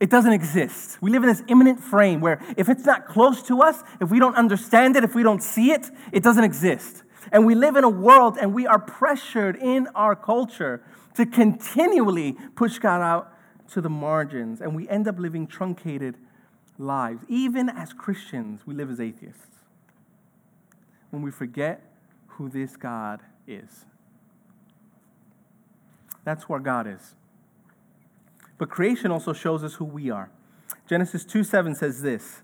it 0.00 0.10
doesn't 0.10 0.32
exist. 0.32 1.02
We 1.02 1.10
live 1.10 1.24
in 1.24 1.28
this 1.28 1.42
immanent 1.48 1.80
frame 1.80 2.20
where 2.20 2.40
if 2.56 2.68
it's 2.68 2.86
not 2.86 3.06
close 3.06 3.42
to 3.44 3.60
us, 3.60 3.82
if 4.00 4.10
we 4.10 4.18
don't 4.18 4.36
understand 4.36 4.96
it, 4.96 5.04
if 5.04 5.14
we 5.14 5.22
don't 5.22 5.42
see 5.42 5.72
it, 5.72 5.90
it 6.12 6.22
doesn't 6.22 6.44
exist. 6.44 7.02
And 7.32 7.44
we 7.44 7.54
live 7.54 7.76
in 7.76 7.84
a 7.84 7.88
world 7.88 8.38
and 8.40 8.54
we 8.54 8.66
are 8.66 8.78
pressured 8.78 9.56
in 9.56 9.88
our 9.88 10.16
culture 10.16 10.82
to 11.14 11.26
continually 11.26 12.36
push 12.54 12.78
God 12.78 13.02
out 13.02 13.34
to 13.72 13.80
the 13.80 13.90
margins. 13.90 14.60
And 14.60 14.74
we 14.74 14.88
end 14.88 15.08
up 15.08 15.18
living 15.18 15.46
truncated 15.46 16.16
lives. 16.78 17.24
Even 17.28 17.68
as 17.68 17.92
Christians, 17.92 18.66
we 18.66 18.74
live 18.74 18.90
as 18.90 19.00
atheists 19.00 19.46
when 21.10 21.22
we 21.22 21.30
forget 21.30 21.82
who 22.26 22.48
this 22.48 22.76
God 22.76 23.20
is. 23.46 23.84
That's 26.24 26.48
where 26.48 26.60
God 26.60 26.86
is. 26.86 27.14
But 28.58 28.68
creation 28.68 29.10
also 29.10 29.32
shows 29.32 29.64
us 29.64 29.74
who 29.74 29.84
we 29.84 30.10
are. 30.10 30.30
Genesis 30.86 31.24
2 31.24 31.44
7 31.44 31.74
says 31.74 32.02
this 32.02 32.42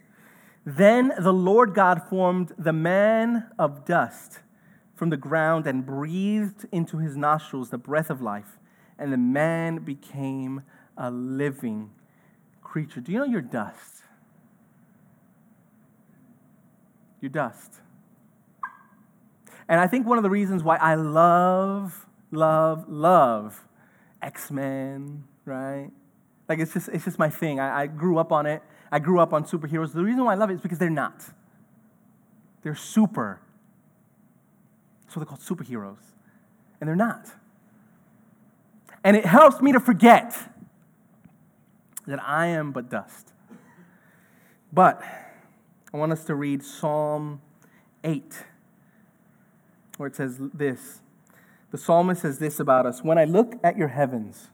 Then 0.64 1.12
the 1.18 1.32
Lord 1.32 1.74
God 1.74 2.02
formed 2.08 2.52
the 2.58 2.72
man 2.72 3.50
of 3.58 3.84
dust 3.84 4.40
from 4.94 5.10
the 5.10 5.16
ground 5.16 5.66
and 5.66 5.84
breathed 5.84 6.66
into 6.72 6.98
his 6.98 7.16
nostrils 7.16 7.70
the 7.70 7.78
breath 7.78 8.08
of 8.08 8.22
life, 8.22 8.58
and 8.98 9.12
the 9.12 9.18
man 9.18 9.78
became 9.78 10.62
a 10.96 11.10
living 11.10 11.90
creature. 12.62 13.00
Do 13.00 13.12
you 13.12 13.18
know 13.18 13.24
you're 13.24 13.40
dust? 13.40 14.02
You're 17.20 17.30
dust. 17.30 17.74
And 19.68 19.80
I 19.80 19.86
think 19.86 20.06
one 20.06 20.18
of 20.18 20.22
the 20.22 20.30
reasons 20.30 20.62
why 20.62 20.76
I 20.76 20.94
love, 20.94 22.06
love, 22.30 22.88
love 22.88 23.64
X 24.22 24.50
Men, 24.50 25.24
right? 25.44 25.90
Like 26.48 26.58
it's 26.60 26.72
just, 26.72 26.88
it's 26.88 27.04
just 27.04 27.18
my 27.18 27.28
thing. 27.28 27.58
I, 27.58 27.82
I 27.82 27.86
grew 27.86 28.18
up 28.18 28.32
on 28.32 28.46
it. 28.46 28.62
I 28.92 28.98
grew 29.00 29.18
up 29.18 29.32
on 29.32 29.44
superheroes. 29.44 29.92
The 29.92 30.04
reason 30.04 30.24
why 30.24 30.32
I 30.32 30.36
love 30.36 30.50
it 30.50 30.54
is 30.54 30.60
because 30.60 30.78
they're 30.78 30.88
not. 30.90 31.24
They're 32.62 32.76
super. 32.76 33.40
So 35.08 35.20
they're 35.20 35.26
called 35.26 35.40
superheroes. 35.40 35.96
And 36.80 36.88
they're 36.88 36.94
not. 36.94 37.26
And 39.02 39.16
it 39.16 39.24
helps 39.24 39.60
me 39.60 39.72
to 39.72 39.80
forget 39.80 40.36
that 42.06 42.22
I 42.22 42.46
am 42.46 42.72
but 42.72 42.88
dust. 42.88 43.32
But 44.72 45.02
I 45.92 45.96
want 45.96 46.12
us 46.12 46.24
to 46.24 46.34
read 46.34 46.62
Psalm 46.62 47.40
8, 48.04 48.44
where 49.96 50.06
it 50.06 50.16
says 50.16 50.38
this. 50.52 51.00
The 51.70 51.78
psalmist 51.78 52.22
says 52.22 52.38
this 52.38 52.60
about 52.60 52.86
us 52.86 53.02
When 53.02 53.18
I 53.18 53.24
look 53.24 53.54
at 53.62 53.76
your 53.76 53.88
heavens, 53.88 54.48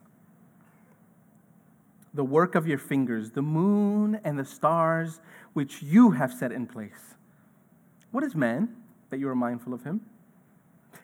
the 2.15 2.25
work 2.25 2.55
of 2.55 2.67
your 2.67 2.79
fingers, 2.79 3.33
the 3.33 3.43
moon 3.43 4.21
and 4.25 4.39
the 4.39 4.45
stars 4.45 5.21
which 5.53 5.83
you 5.83 6.13
have 6.13 6.33
set 6.33 6.53
in 6.53 6.67
place, 6.67 7.15
what 8.11 8.23
is 8.23 8.35
man 8.35 8.77
that 9.11 9.19
you 9.19 9.29
are 9.29 9.35
mindful 9.35 9.75
of 9.75 9.85
him? 9.85 10.03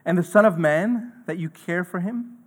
And 0.04 0.16
the 0.16 0.22
Son 0.22 0.44
of 0.44 0.58
Man 0.58 1.12
that 1.26 1.38
you 1.38 1.50
care 1.50 1.84
for 1.84 2.00
him? 2.00 2.37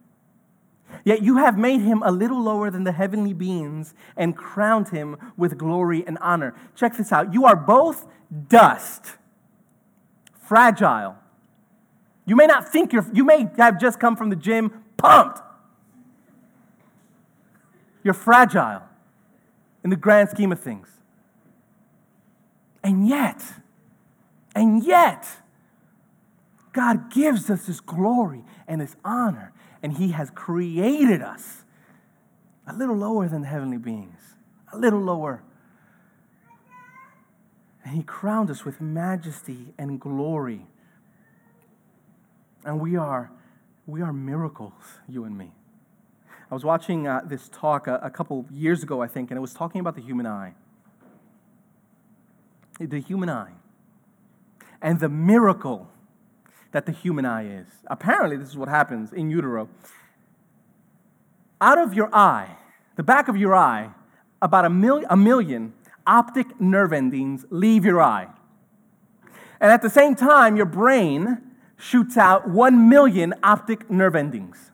Yet 1.04 1.22
you 1.22 1.38
have 1.38 1.58
made 1.58 1.82
him 1.82 2.02
a 2.04 2.12
little 2.12 2.42
lower 2.42 2.70
than 2.70 2.84
the 2.84 2.92
heavenly 2.92 3.34
beings 3.34 3.94
and 4.16 4.36
crowned 4.36 4.90
him 4.90 5.18
with 5.38 5.58
glory 5.58 6.06
and 6.06 6.18
honor. 6.20 6.56
Check 6.76 6.98
this 6.98 7.12
out. 7.12 7.34
You 7.34 7.46
are 7.46 7.56
both 7.56 8.08
dust, 8.48 9.18
fragile. 10.40 11.16
You 12.26 12.36
may 12.36 12.46
not 12.46 12.72
think 12.72 12.94
you're, 12.94 13.06
you 13.14 13.24
may 13.24 13.50
have 13.58 13.80
just 13.80 14.00
come 14.00 14.16
from 14.16 14.30
the 14.30 14.36
gym 14.36 14.84
pumped. 14.98 15.40
You're 18.04 18.14
fragile 18.14 18.84
in 19.84 19.90
the 19.90 19.96
grand 19.96 20.30
scheme 20.30 20.52
of 20.52 20.60
things. 20.60 20.88
And 22.84 23.08
yet, 23.08 23.42
and 24.56 24.84
yet, 24.84 25.28
God 26.74 27.12
gives 27.12 27.50
us 27.50 27.66
this 27.66 27.80
glory 27.80 28.44
and 28.68 28.82
this 28.82 28.96
honor 29.04 29.54
and 29.84 29.98
He 29.98 30.12
has 30.12 30.30
created 30.32 31.22
us 31.22 31.64
a 32.68 32.74
little 32.74 32.96
lower 32.96 33.28
than 33.28 33.42
the 33.42 33.48
heavenly 33.48 33.78
beings, 33.78 34.36
a 34.72 34.78
little 34.78 35.02
lower. 35.02 35.44
And 37.84 37.96
He 37.96 38.04
crowned 38.04 38.50
us 38.52 38.64
with 38.64 38.80
majesty 38.80 39.74
and 39.78 40.00
glory. 40.00 40.66
And 42.64 42.80
we 42.80 42.96
are, 42.96 43.32
we 43.88 44.02
are 44.02 44.14
miracles, 44.14 45.00
you 45.10 45.24
and 45.24 45.38
me. 45.38 45.52
I 46.52 46.54
was 46.54 46.64
watching 46.64 47.08
uh, 47.08 47.22
this 47.26 47.50
talk 47.50 47.88
a, 47.88 47.96
a 48.04 48.10
couple 48.10 48.46
years 48.52 48.84
ago, 48.84 49.02
I 49.02 49.08
think, 49.08 49.32
and 49.32 49.38
it 49.38 49.42
was 49.42 49.54
talking 49.54 49.80
about 49.80 49.96
the 49.96 50.02
human 50.02 50.28
eye. 50.28 50.54
The 52.80 53.00
human 53.00 53.30
eye. 53.30 53.54
And 54.82 55.00
the 55.00 55.10
miracle 55.10 55.90
that 56.72 56.86
the 56.86 56.92
human 56.92 57.26
eye 57.26 57.48
is. 57.48 57.68
Apparently, 57.88 58.38
this 58.38 58.50
is 58.50 58.58
what 58.58 58.70
happens 58.70 59.12
in 59.14 59.30
utero. 59.30 59.70
Out 61.60 61.78
of 61.78 61.94
your 61.94 62.14
eye, 62.14 62.58
the 62.96 63.04
back 63.04 63.28
of 63.28 63.38
your 63.38 63.56
eye, 63.56 63.92
about 64.42 64.66
a, 64.66 64.70
mil- 64.70 65.04
a 65.10 65.18
million 65.18 65.74
optic 66.08 66.60
nerve 66.60 66.94
endings 66.94 67.46
leave 67.50 67.86
your 67.86 68.02
eye. 68.02 68.28
And 69.60 69.72
at 69.72 69.82
the 69.82 69.90
same 69.90 70.16
time, 70.16 70.56
your 70.56 70.66
brain 70.66 71.38
shoots 71.78 72.18
out 72.18 72.50
one 72.50 72.90
million 72.90 73.34
optic 73.44 73.90
nerve 73.90 74.16
endings. 74.16 74.72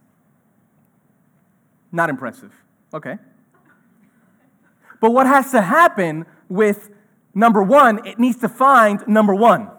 Not 1.92 2.10
impressive. 2.10 2.54
Okay. 2.94 3.18
But 5.02 5.12
what 5.12 5.28
has 5.28 5.52
to 5.52 5.62
happen 5.62 6.26
with 6.50 6.90
number 7.34 7.62
one, 7.62 8.06
it 8.06 8.20
needs 8.20 8.38
to 8.38 8.50
find 8.50 9.06
number 9.08 9.36
one. 9.36 9.70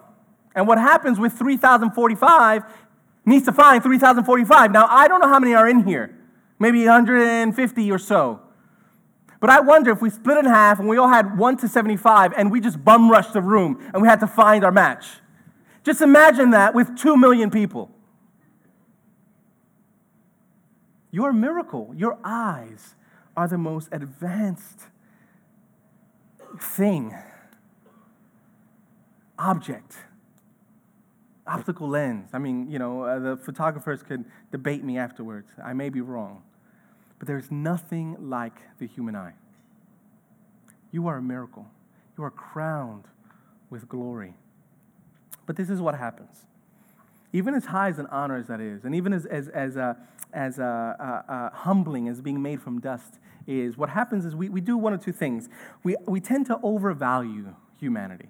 And 0.55 0.67
what 0.67 0.77
happens 0.77 1.19
with 1.19 1.33
3045 1.33 2.63
needs 3.25 3.45
to 3.45 3.51
find 3.51 3.81
3045. 3.81 4.71
Now, 4.71 4.87
I 4.89 5.07
don't 5.07 5.21
know 5.21 5.27
how 5.27 5.39
many 5.39 5.53
are 5.53 5.69
in 5.69 5.85
here, 5.85 6.15
maybe 6.57 6.85
150 6.85 7.91
or 7.91 7.97
so. 7.97 8.41
But 9.39 9.49
I 9.49 9.61
wonder 9.61 9.91
if 9.91 10.01
we 10.01 10.09
split 10.09 10.37
in 10.37 10.45
half 10.45 10.79
and 10.79 10.89
we 10.89 10.97
all 10.97 11.07
had 11.07 11.37
1 11.37 11.57
to 11.57 11.67
75 11.67 12.33
and 12.35 12.51
we 12.51 12.59
just 12.59 12.83
bum 12.83 13.09
rushed 13.09 13.33
the 13.33 13.41
room 13.41 13.79
and 13.93 14.01
we 14.01 14.07
had 14.07 14.19
to 14.19 14.27
find 14.27 14.65
our 14.65 14.71
match. 14.71 15.05
Just 15.83 16.01
imagine 16.01 16.49
that 16.51 16.73
with 16.73 16.97
2 16.97 17.15
million 17.15 17.49
people. 17.49 17.89
You're 21.11 21.31
miracle. 21.31 21.93
Your 21.95 22.19
eyes 22.23 22.95
are 23.37 23.47
the 23.47 23.57
most 23.57 23.87
advanced 23.91 24.81
thing, 26.59 27.15
object 29.37 29.95
optical 31.49 31.89
lens. 31.89 32.29
I 32.33 32.37
mean, 32.37 32.69
you 32.69 32.79
know, 32.79 33.03
uh, 33.03 33.19
the 33.19 33.37
photographers 33.37 34.03
could 34.03 34.25
debate 34.51 34.83
me 34.83 34.97
afterwards. 34.97 35.49
I 35.63 35.73
may 35.73 35.89
be 35.89 36.01
wrong. 36.01 36.43
But 37.17 37.27
there's 37.27 37.51
nothing 37.51 38.15
like 38.19 38.55
the 38.79 38.87
human 38.87 39.15
eye. 39.15 39.33
You 40.91 41.07
are 41.07 41.17
a 41.17 41.21
miracle. 41.21 41.67
You 42.17 42.23
are 42.23 42.31
crowned 42.31 43.05
with 43.69 43.89
glory. 43.89 44.35
But 45.45 45.55
this 45.55 45.69
is 45.69 45.81
what 45.81 45.95
happens. 45.95 46.45
Even 47.33 47.53
as 47.53 47.65
high 47.65 47.89
as 47.89 47.99
an 47.99 48.07
honor 48.07 48.37
as 48.37 48.47
that 48.47 48.61
is, 48.61 48.85
and 48.85 48.95
even 48.95 49.13
as, 49.13 49.25
as, 49.25 49.49
as, 49.49 49.77
uh, 49.77 49.93
as 50.33 50.59
uh, 50.59 50.63
uh, 50.63 51.31
uh, 51.31 51.49
humbling 51.51 52.07
as 52.07 52.21
being 52.21 52.41
made 52.41 52.61
from 52.61 52.79
dust 52.79 53.19
is, 53.45 53.77
what 53.77 53.89
happens 53.89 54.25
is 54.25 54.35
we, 54.35 54.49
we 54.49 54.61
do 54.61 54.77
one 54.77 54.93
or 54.93 54.97
two 54.97 55.11
things. 55.11 55.49
We, 55.83 55.95
we 56.07 56.19
tend 56.19 56.47
to 56.47 56.59
overvalue 56.63 57.53
humanity 57.79 58.29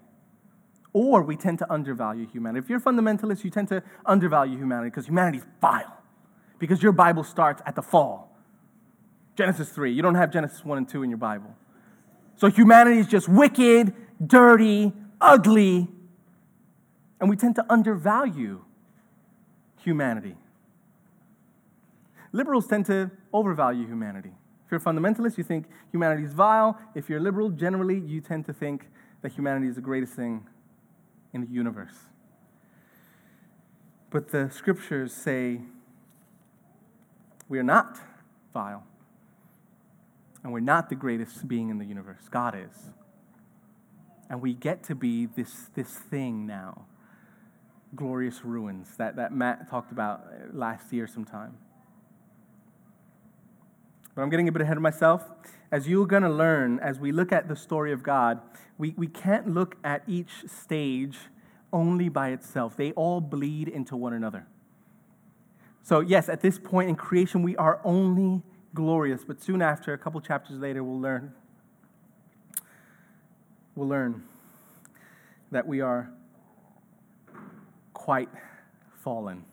or 0.93 1.21
we 1.21 1.35
tend 1.35 1.59
to 1.59 1.71
undervalue 1.71 2.27
humanity. 2.27 2.63
If 2.63 2.69
you're 2.69 2.79
a 2.79 2.81
fundamentalist, 2.81 3.43
you 3.43 3.49
tend 3.49 3.67
to 3.69 3.83
undervalue 4.05 4.57
humanity 4.57 4.89
because 4.89 5.07
humanity's 5.07 5.45
vile, 5.61 5.97
because 6.57 6.81
your 6.81 6.91
Bible 6.91 7.23
starts 7.23 7.61
at 7.65 7.75
the 7.75 7.81
fall. 7.81 8.35
Genesis 9.35 9.69
3. 9.69 9.93
You 9.93 10.01
don't 10.01 10.15
have 10.15 10.31
Genesis 10.31 10.65
1 10.65 10.77
and 10.77 10.89
2 10.89 11.03
in 11.03 11.09
your 11.09 11.17
Bible. 11.17 11.55
So 12.35 12.47
humanity 12.47 12.99
is 12.99 13.07
just 13.07 13.29
wicked, 13.29 13.93
dirty, 14.25 14.91
ugly. 15.21 15.87
And 17.21 17.29
we 17.29 17.35
tend 17.35 17.55
to 17.55 17.65
undervalue 17.69 18.63
humanity. 19.83 20.35
Liberals 22.31 22.67
tend 22.67 22.85
to 22.87 23.11
overvalue 23.33 23.87
humanity. 23.87 24.31
If 24.65 24.71
you're 24.71 24.79
a 24.79 24.83
fundamentalist, 24.83 25.37
you 25.37 25.43
think 25.43 25.65
humanity 25.91 26.23
is 26.23 26.33
vile. 26.33 26.77
If 26.93 27.09
you're 27.09 27.19
liberal, 27.19 27.49
generally, 27.49 27.99
you 27.99 28.21
tend 28.21 28.45
to 28.45 28.53
think 28.53 28.87
that 29.21 29.31
humanity 29.31 29.67
is 29.67 29.75
the 29.75 29.81
greatest 29.81 30.13
thing 30.13 30.45
in 31.33 31.41
the 31.41 31.47
universe. 31.47 31.95
But 34.09 34.29
the 34.31 34.49
scriptures 34.49 35.13
say 35.13 35.61
we 37.47 37.59
are 37.59 37.63
not 37.63 37.99
vile. 38.53 38.83
And 40.43 40.53
we're 40.53 40.61
not 40.61 40.89
the 40.89 40.95
greatest 40.95 41.47
being 41.47 41.69
in 41.69 41.79
the 41.79 41.85
universe. 41.85 42.29
God 42.29 42.55
is. 42.55 42.91
And 44.29 44.41
we 44.41 44.53
get 44.53 44.83
to 44.83 44.95
be 44.95 45.25
this, 45.25 45.69
this 45.75 45.97
thing 46.09 46.45
now 46.45 46.85
glorious 47.95 48.45
ruins 48.45 48.87
that, 48.97 49.15
that 49.15 49.33
Matt 49.33 49.69
talked 49.69 49.91
about 49.91 50.21
last 50.53 50.93
year 50.93 51.07
sometime. 51.07 51.57
But 54.19 54.23
I'm 54.23 54.29
getting 54.29 54.49
a 54.49 54.51
bit 54.51 54.61
ahead 54.61 54.75
of 54.75 54.83
myself. 54.83 55.23
As 55.71 55.87
you're 55.87 56.05
going 56.05 56.23
to 56.23 56.29
learn, 56.29 56.77
as 56.79 56.99
we 56.99 57.13
look 57.13 57.31
at 57.31 57.47
the 57.47 57.55
story 57.55 57.93
of 57.93 58.03
God, 58.03 58.41
we, 58.77 58.93
we 58.97 59.07
can't 59.07 59.47
look 59.47 59.77
at 59.81 60.03
each 60.07 60.43
stage 60.45 61.17
only 61.71 62.09
by 62.09 62.31
itself. 62.31 62.75
They 62.75 62.91
all 62.91 63.21
bleed 63.21 63.69
into 63.69 63.95
one 63.95 64.11
another. 64.11 64.45
So, 65.83 66.01
yes, 66.01 66.27
at 66.27 66.41
this 66.41 66.59
point 66.59 66.89
in 66.89 66.97
creation, 66.97 67.43
we 67.43 67.55
are 67.55 67.79
only 67.85 68.41
glorious, 68.73 69.23
but 69.23 69.41
soon 69.41 69.61
after, 69.61 69.93
a 69.93 69.97
couple 69.97 70.19
chapters 70.19 70.59
later, 70.59 70.83
we'll 70.83 70.99
learn. 70.99 71.31
We'll 73.73 73.87
learn 73.87 74.25
that 75.51 75.65
we 75.65 75.79
are 75.79 76.11
quite 77.93 78.27
fallen. 79.01 79.45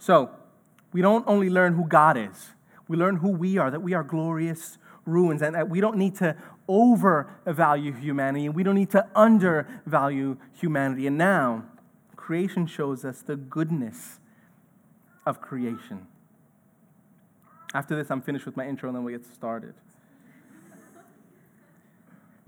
So, 0.00 0.30
we 0.92 1.02
don't 1.02 1.24
only 1.28 1.50
learn 1.50 1.74
who 1.74 1.86
God 1.86 2.16
is, 2.16 2.50
we 2.92 2.98
learn 2.98 3.16
who 3.16 3.30
we 3.30 3.56
are, 3.56 3.70
that 3.70 3.80
we 3.80 3.94
are 3.94 4.04
glorious 4.04 4.76
ruins, 5.06 5.40
and 5.40 5.54
that 5.54 5.70
we 5.70 5.80
don't 5.80 5.96
need 5.96 6.14
to 6.16 6.36
overvalue 6.68 7.90
humanity, 7.90 8.44
and 8.44 8.54
we 8.54 8.62
don't 8.62 8.74
need 8.74 8.90
to 8.90 9.08
undervalue 9.16 10.36
humanity. 10.52 11.06
And 11.06 11.16
now, 11.16 11.64
creation 12.16 12.66
shows 12.66 13.02
us 13.04 13.22
the 13.22 13.34
goodness 13.34 14.20
of 15.24 15.40
creation. 15.40 16.06
After 17.72 17.96
this, 17.96 18.10
I'm 18.10 18.20
finished 18.20 18.44
with 18.44 18.58
my 18.58 18.68
intro, 18.68 18.90
and 18.90 18.96
then 18.96 19.04
we 19.04 19.12
get 19.12 19.24
started. 19.24 19.72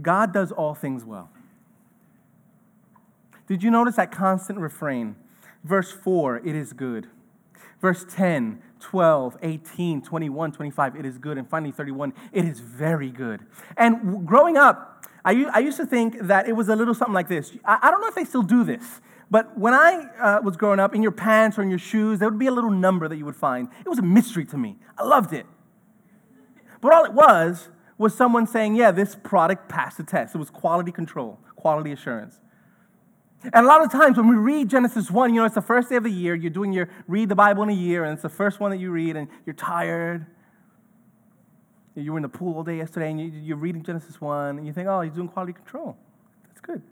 God 0.02 0.34
does 0.34 0.52
all 0.52 0.74
things 0.74 1.06
well. 1.06 1.30
Did 3.46 3.62
you 3.62 3.70
notice 3.70 3.96
that 3.96 4.12
constant 4.12 4.58
refrain? 4.58 5.16
Verse 5.64 5.90
4, 5.90 6.42
it 6.44 6.54
is 6.54 6.74
good. 6.74 7.08
Verse 7.80 8.04
10, 8.08 8.62
12, 8.80 9.38
18, 9.42 10.02
21, 10.02 10.52
25, 10.52 10.96
it 10.96 11.06
is 11.06 11.18
good. 11.18 11.38
And 11.38 11.48
finally, 11.48 11.72
31, 11.72 12.12
it 12.32 12.44
is 12.44 12.60
very 12.60 13.10
good. 13.10 13.40
And 13.76 14.26
growing 14.26 14.56
up, 14.56 15.06
I, 15.24 15.32
used 15.60 15.78
to 15.78 15.86
think 15.86 16.18
that 16.22 16.48
it 16.48 16.52
was 16.52 16.68
a 16.68 16.76
little 16.76 16.92
something 16.92 17.14
like 17.14 17.28
this. 17.28 17.52
I, 17.64 17.90
don't 17.90 18.02
know 18.02 18.08
if 18.08 18.14
they 18.14 18.24
still 18.24 18.42
do 18.42 18.62
this, 18.62 19.00
but 19.30 19.56
when 19.58 19.72
I 19.72 20.06
uh, 20.20 20.40
was 20.42 20.56
growing 20.56 20.78
up, 20.78 20.94
in 20.94 21.02
your 21.02 21.12
pants 21.12 21.58
or 21.58 21.62
in 21.62 21.70
your 21.70 21.78
shoes, 21.78 22.18
there 22.18 22.28
would 22.28 22.38
be 22.38 22.46
a 22.46 22.52
little 22.52 22.70
number 22.70 23.08
that 23.08 23.16
you 23.16 23.24
would 23.24 23.36
find. 23.36 23.68
It 23.80 23.88
was 23.88 23.98
a 23.98 24.02
mystery 24.02 24.44
to 24.46 24.58
me. 24.58 24.76
I 24.98 25.04
loved 25.04 25.32
it. 25.32 25.46
But 26.82 26.92
all 26.92 27.04
it 27.06 27.14
was 27.14 27.68
was 27.96 28.14
someone 28.14 28.46
saying, 28.46 28.74
yeah, 28.74 28.90
this 28.90 29.14
product 29.14 29.68
passed 29.68 29.96
the 29.96 30.02
test. 30.02 30.34
It 30.34 30.38
was 30.38 30.50
quality 30.50 30.92
control, 30.92 31.38
quality 31.56 31.92
assurance. 31.92 32.40
And 33.52 33.66
a 33.66 33.68
lot 33.68 33.82
of 33.82 33.92
times 33.92 34.16
when 34.16 34.28
we 34.28 34.36
read 34.36 34.70
Genesis 34.70 35.10
1, 35.10 35.34
you 35.34 35.40
know, 35.40 35.44
it's 35.44 35.54
the 35.54 35.60
first 35.60 35.90
day 35.90 35.96
of 35.96 36.04
the 36.04 36.10
year, 36.10 36.34
you're 36.34 36.50
doing 36.50 36.72
your 36.72 36.88
read 37.06 37.28
the 37.28 37.34
Bible 37.34 37.62
in 37.62 37.68
a 37.68 37.74
year, 37.74 38.04
and 38.04 38.14
it's 38.14 38.22
the 38.22 38.28
first 38.28 38.58
one 38.58 38.70
that 38.70 38.78
you 38.78 38.90
read, 38.90 39.16
and 39.16 39.28
you're 39.44 39.54
tired. 39.54 40.26
You 41.94 42.12
were 42.12 42.18
in 42.18 42.22
the 42.22 42.28
pool 42.28 42.56
all 42.56 42.64
day 42.64 42.78
yesterday, 42.78 43.10
and 43.10 43.20
you, 43.44 43.54
are 43.54 43.58
reading 43.58 43.82
Genesis 43.82 44.20
1, 44.20 44.58
and 44.58 44.66
you 44.66 44.72
think, 44.72 44.88
oh, 44.88 45.02
he's 45.02 45.12
doing 45.12 45.28
quality 45.28 45.52
control. 45.52 45.96
That's 46.48 46.60
good. 46.60 46.82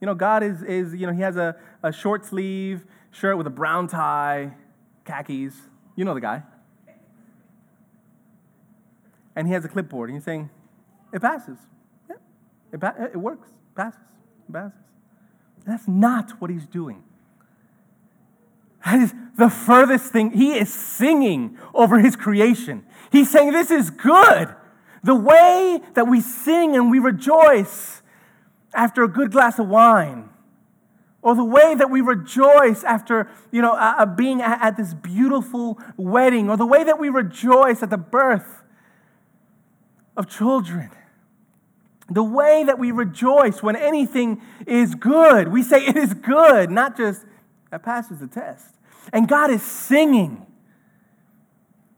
You 0.00 0.06
know, 0.06 0.14
God 0.14 0.42
is, 0.42 0.62
is 0.62 0.94
you 0.94 1.06
know, 1.06 1.12
he 1.12 1.22
has 1.22 1.36
a, 1.36 1.56
a 1.82 1.92
short 1.92 2.24
sleeve 2.24 2.84
shirt 3.10 3.36
with 3.36 3.46
a 3.46 3.50
brown 3.50 3.88
tie, 3.88 4.52
khakis. 5.04 5.54
You 5.96 6.04
know 6.04 6.14
the 6.14 6.20
guy. 6.20 6.42
And 9.34 9.46
he 9.46 9.52
has 9.52 9.64
a 9.64 9.68
clipboard, 9.68 10.10
and 10.10 10.16
he's 10.16 10.24
saying, 10.24 10.48
it 11.12 11.20
passes. 11.20 11.58
Yeah, 12.08 12.16
it, 12.72 12.80
pa- 12.80 12.94
it 12.98 13.16
works, 13.16 13.48
passes, 13.74 14.00
it 14.48 14.52
passes. 14.52 14.78
That's 15.66 15.88
not 15.88 16.30
what 16.40 16.50
he's 16.50 16.66
doing. 16.66 17.02
That 18.84 19.00
is 19.00 19.12
the 19.36 19.50
furthest 19.50 20.12
thing. 20.12 20.30
He 20.30 20.52
is 20.52 20.72
singing 20.72 21.58
over 21.74 21.98
his 21.98 22.14
creation. 22.14 22.84
He's 23.10 23.30
saying, 23.30 23.50
This 23.50 23.70
is 23.70 23.90
good. 23.90 24.54
The 25.02 25.14
way 25.14 25.80
that 25.94 26.06
we 26.06 26.20
sing 26.20 26.76
and 26.76 26.90
we 26.90 27.00
rejoice 27.00 28.02
after 28.72 29.02
a 29.02 29.08
good 29.08 29.32
glass 29.32 29.58
of 29.58 29.68
wine, 29.68 30.28
or 31.22 31.34
the 31.34 31.44
way 31.44 31.74
that 31.74 31.90
we 31.90 32.00
rejoice 32.00 32.84
after 32.84 33.28
you 33.50 33.62
know 33.62 33.72
uh 33.72 34.06
being 34.06 34.40
at, 34.40 34.62
at 34.62 34.76
this 34.76 34.94
beautiful 34.94 35.80
wedding, 35.96 36.48
or 36.48 36.56
the 36.56 36.66
way 36.66 36.84
that 36.84 36.98
we 37.00 37.08
rejoice 37.08 37.82
at 37.82 37.90
the 37.90 37.98
birth 37.98 38.62
of 40.16 40.28
children 40.28 40.90
the 42.08 42.22
way 42.22 42.64
that 42.64 42.78
we 42.78 42.92
rejoice 42.92 43.62
when 43.62 43.76
anything 43.76 44.40
is 44.66 44.94
good. 44.94 45.48
We 45.48 45.62
say 45.62 45.84
it 45.84 45.96
is 45.96 46.14
good, 46.14 46.70
not 46.70 46.96
just 46.96 47.24
that 47.70 47.82
passes 47.82 48.20
the 48.20 48.28
test. 48.28 48.76
And 49.12 49.28
God 49.28 49.50
is 49.50 49.62
singing. 49.62 50.46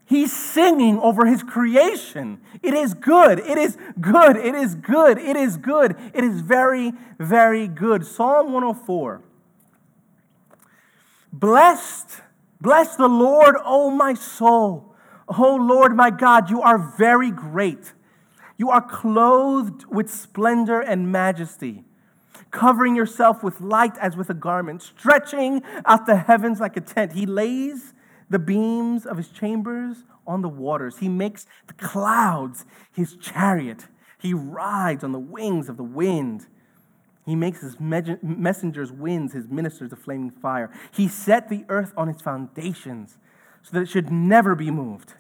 He's 0.07 0.35
singing 0.35 0.99
over 1.01 1.27
his 1.27 1.43
creation. 1.43 2.41
It 2.63 2.73
is 2.73 2.95
good. 2.95 3.39
It 3.41 3.59
is 3.59 3.77
good. 4.01 4.37
It 4.37 4.55
is 4.55 4.75
good. 4.75 5.19
It 5.19 5.37
is 5.37 5.59
good. 5.59 5.97
It 6.15 6.25
is 6.25 6.41
very, 6.41 6.93
very 7.19 7.69
good. 7.69 8.07
Psalm 8.07 8.53
104. 8.53 9.23
Blessed, 11.31 12.23
bless 12.59 12.97
the 12.97 13.09
Lord, 13.09 13.57
O 13.63 13.91
my 13.91 14.15
soul. 14.15 14.95
O 15.29 15.57
Lord 15.57 15.95
my 15.95 16.11
God, 16.11 16.49
you 16.49 16.63
are 16.63 16.79
very 16.79 17.31
great. 17.31 17.93
You 18.59 18.71
are 18.71 18.83
clothed 18.83 19.87
with 19.87 20.11
splendor 20.11 20.81
and 20.81 21.11
majesty, 21.11 21.85
covering 22.51 22.97
yourself 22.97 23.43
with 23.43 23.61
light 23.61 23.97
as 23.99 24.17
with 24.17 24.29
a 24.29 24.35
garment, 24.35 24.83
stretching 24.83 25.63
out 25.87 26.07
the 26.07 26.17
heavens 26.17 26.59
like 26.61 26.77
a 26.77 26.81
tent. 26.81 27.13
He 27.13 27.25
lays 27.25 27.95
the 28.29 28.41
beams 28.41 29.07
of 29.07 29.17
his 29.17 29.29
chambers 29.29 30.05
on 30.27 30.43
the 30.43 30.49
waters. 30.49 30.99
He 30.99 31.09
makes 31.09 31.47
the 31.69 31.73
clouds 31.75 32.67
his 32.93 33.17
chariot. 33.17 33.87
He 34.19 34.35
rides 34.35 35.05
on 35.05 35.13
the 35.13 35.21
wings 35.21 35.69
of 35.69 35.77
the 35.77 35.85
wind. 35.85 36.49
He 37.25 37.37
makes 37.37 37.61
his 37.61 37.77
messengers 37.79 38.91
winds, 38.91 39.35
his 39.35 39.49
ministers 39.49 39.93
a 39.93 39.97
flaming 39.97 40.31
fire. 40.31 40.71
He 40.91 41.07
set 41.07 41.49
the 41.49 41.65
earth 41.69 41.93
on 41.97 42.09
its 42.09 42.23
foundations 42.23 43.19
so 43.63 43.71
that 43.75 43.83
it 43.83 43.89
should 43.89 44.11
never 44.11 44.57
be 44.57 44.71
moved. 44.71 45.15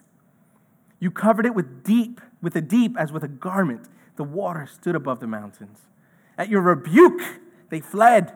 You 0.98 1.12
covered 1.12 1.46
it 1.46 1.54
with 1.54 1.84
deep, 1.84 2.20
with 2.40 2.54
the 2.54 2.60
deep 2.60 2.96
as 2.98 3.12
with 3.12 3.22
a 3.22 3.28
garment. 3.28 3.88
The 4.16 4.24
water 4.24 4.66
stood 4.66 4.94
above 4.94 5.20
the 5.20 5.26
mountains. 5.26 5.80
At 6.36 6.48
your 6.48 6.60
rebuke, 6.60 7.20
they 7.70 7.80
fled. 7.80 8.32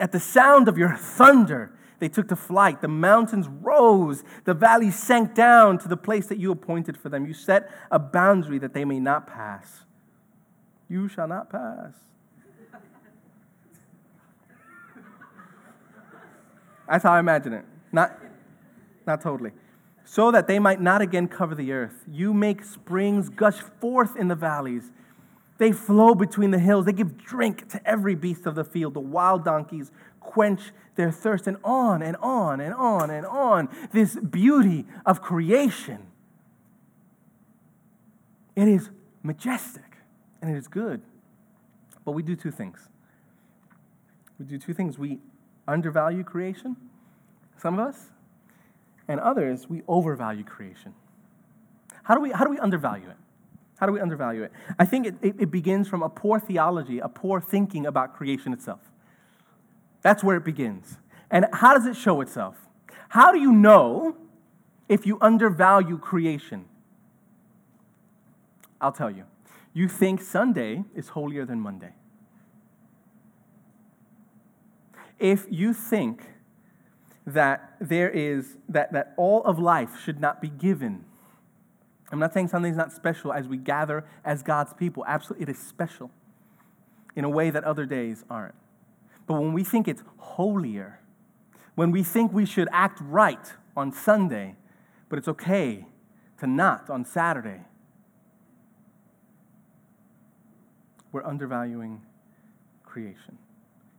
At 0.00 0.12
the 0.12 0.20
sound 0.20 0.68
of 0.68 0.78
your 0.78 0.96
thunder, 0.96 1.72
they 1.98 2.08
took 2.08 2.28
to 2.28 2.36
flight. 2.36 2.80
The 2.80 2.88
mountains 2.88 3.48
rose. 3.48 4.22
The 4.44 4.54
valleys 4.54 4.96
sank 4.98 5.34
down 5.34 5.78
to 5.78 5.88
the 5.88 5.96
place 5.96 6.26
that 6.28 6.38
you 6.38 6.52
appointed 6.52 6.96
for 6.96 7.08
them. 7.08 7.26
You 7.26 7.34
set 7.34 7.70
a 7.90 7.98
boundary 7.98 8.58
that 8.60 8.74
they 8.74 8.84
may 8.84 9.00
not 9.00 9.26
pass. 9.26 9.84
You 10.88 11.08
shall 11.08 11.28
not 11.28 11.50
pass. 11.50 11.92
That's 16.88 17.02
how 17.02 17.12
I 17.12 17.18
imagine 17.18 17.52
it. 17.52 17.64
Not, 17.92 18.16
not 19.06 19.20
totally 19.20 19.52
so 20.10 20.30
that 20.30 20.46
they 20.46 20.58
might 20.58 20.80
not 20.80 21.02
again 21.02 21.28
cover 21.28 21.54
the 21.54 21.70
earth. 21.70 22.02
You 22.10 22.32
make 22.32 22.64
springs 22.64 23.28
gush 23.28 23.58
forth 23.58 24.16
in 24.16 24.28
the 24.28 24.34
valleys. 24.34 24.90
They 25.58 25.70
flow 25.70 26.14
between 26.14 26.50
the 26.50 26.58
hills. 26.58 26.86
They 26.86 26.94
give 26.94 27.18
drink 27.18 27.68
to 27.70 27.86
every 27.86 28.14
beast 28.14 28.46
of 28.46 28.54
the 28.54 28.64
field. 28.64 28.94
The 28.94 29.00
wild 29.00 29.44
donkeys 29.44 29.92
quench 30.18 30.72
their 30.94 31.10
thirst, 31.10 31.46
and 31.46 31.58
on 31.62 32.00
and 32.00 32.16
on 32.16 32.58
and 32.58 32.72
on 32.74 33.10
and 33.10 33.26
on. 33.26 33.68
This 33.92 34.16
beauty 34.16 34.86
of 35.04 35.20
creation. 35.20 36.06
It 38.56 38.66
is 38.66 38.88
majestic 39.22 39.98
and 40.40 40.50
it 40.50 40.56
is 40.58 40.68
good. 40.68 41.02
But 42.06 42.12
we 42.12 42.22
do 42.22 42.34
two 42.34 42.50
things. 42.50 42.88
We 44.38 44.46
do 44.46 44.56
two 44.56 44.72
things. 44.72 44.98
We 44.98 45.18
undervalue 45.68 46.24
creation, 46.24 46.76
some 47.58 47.78
of 47.78 47.86
us, 47.86 48.06
and 49.08 49.18
others, 49.18 49.68
we 49.68 49.82
overvalue 49.88 50.44
creation. 50.44 50.94
How 52.02 52.14
do 52.14 52.20
we, 52.20 52.30
how 52.30 52.44
do 52.44 52.50
we 52.50 52.58
undervalue 52.58 53.08
it? 53.08 53.16
How 53.78 53.86
do 53.86 53.92
we 53.92 54.00
undervalue 54.00 54.42
it? 54.42 54.52
I 54.78 54.84
think 54.84 55.06
it, 55.06 55.14
it, 55.22 55.36
it 55.38 55.50
begins 55.50 55.88
from 55.88 56.02
a 56.02 56.08
poor 56.08 56.38
theology, 56.38 56.98
a 56.98 57.08
poor 57.08 57.40
thinking 57.40 57.86
about 57.86 58.14
creation 58.14 58.52
itself. 58.52 58.80
That's 60.02 60.22
where 60.22 60.36
it 60.36 60.44
begins. 60.44 60.98
And 61.30 61.46
how 61.52 61.74
does 61.74 61.86
it 61.86 61.96
show 61.96 62.20
itself? 62.20 62.56
How 63.08 63.32
do 63.32 63.38
you 63.38 63.52
know 63.52 64.16
if 64.88 65.06
you 65.06 65.18
undervalue 65.20 65.98
creation? 65.98 66.66
I'll 68.80 68.92
tell 68.92 69.10
you. 69.10 69.24
You 69.72 69.88
think 69.88 70.20
Sunday 70.20 70.84
is 70.94 71.08
holier 71.08 71.44
than 71.44 71.60
Monday. 71.60 71.92
If 75.18 75.46
you 75.50 75.72
think 75.72 76.24
that 77.34 77.74
there 77.80 78.10
is 78.10 78.56
that, 78.68 78.92
that 78.92 79.14
all 79.16 79.42
of 79.44 79.58
life 79.58 80.00
should 80.02 80.20
not 80.20 80.40
be 80.40 80.48
given. 80.48 81.04
I'm 82.10 82.18
not 82.18 82.32
saying 82.32 82.48
something's 82.48 82.76
not 82.76 82.92
special 82.92 83.32
as 83.32 83.46
we 83.46 83.58
gather 83.58 84.04
as 84.24 84.42
God's 84.42 84.72
people. 84.72 85.04
Absolutely, 85.06 85.44
it 85.44 85.48
is 85.50 85.58
special 85.58 86.10
in 87.14 87.24
a 87.24 87.28
way 87.28 87.50
that 87.50 87.64
other 87.64 87.84
days 87.84 88.24
aren't. 88.30 88.54
But 89.26 89.34
when 89.34 89.52
we 89.52 89.62
think 89.62 89.88
it's 89.88 90.02
holier, 90.16 91.00
when 91.74 91.90
we 91.90 92.02
think 92.02 92.32
we 92.32 92.46
should 92.46 92.68
act 92.72 92.98
right 93.02 93.52
on 93.76 93.92
Sunday, 93.92 94.56
but 95.08 95.18
it's 95.18 95.28
okay 95.28 95.86
to 96.40 96.46
not 96.46 96.88
on 96.88 97.04
Saturday, 97.04 97.60
we're 101.12 101.24
undervaluing 101.24 102.02
creation. 102.84 103.38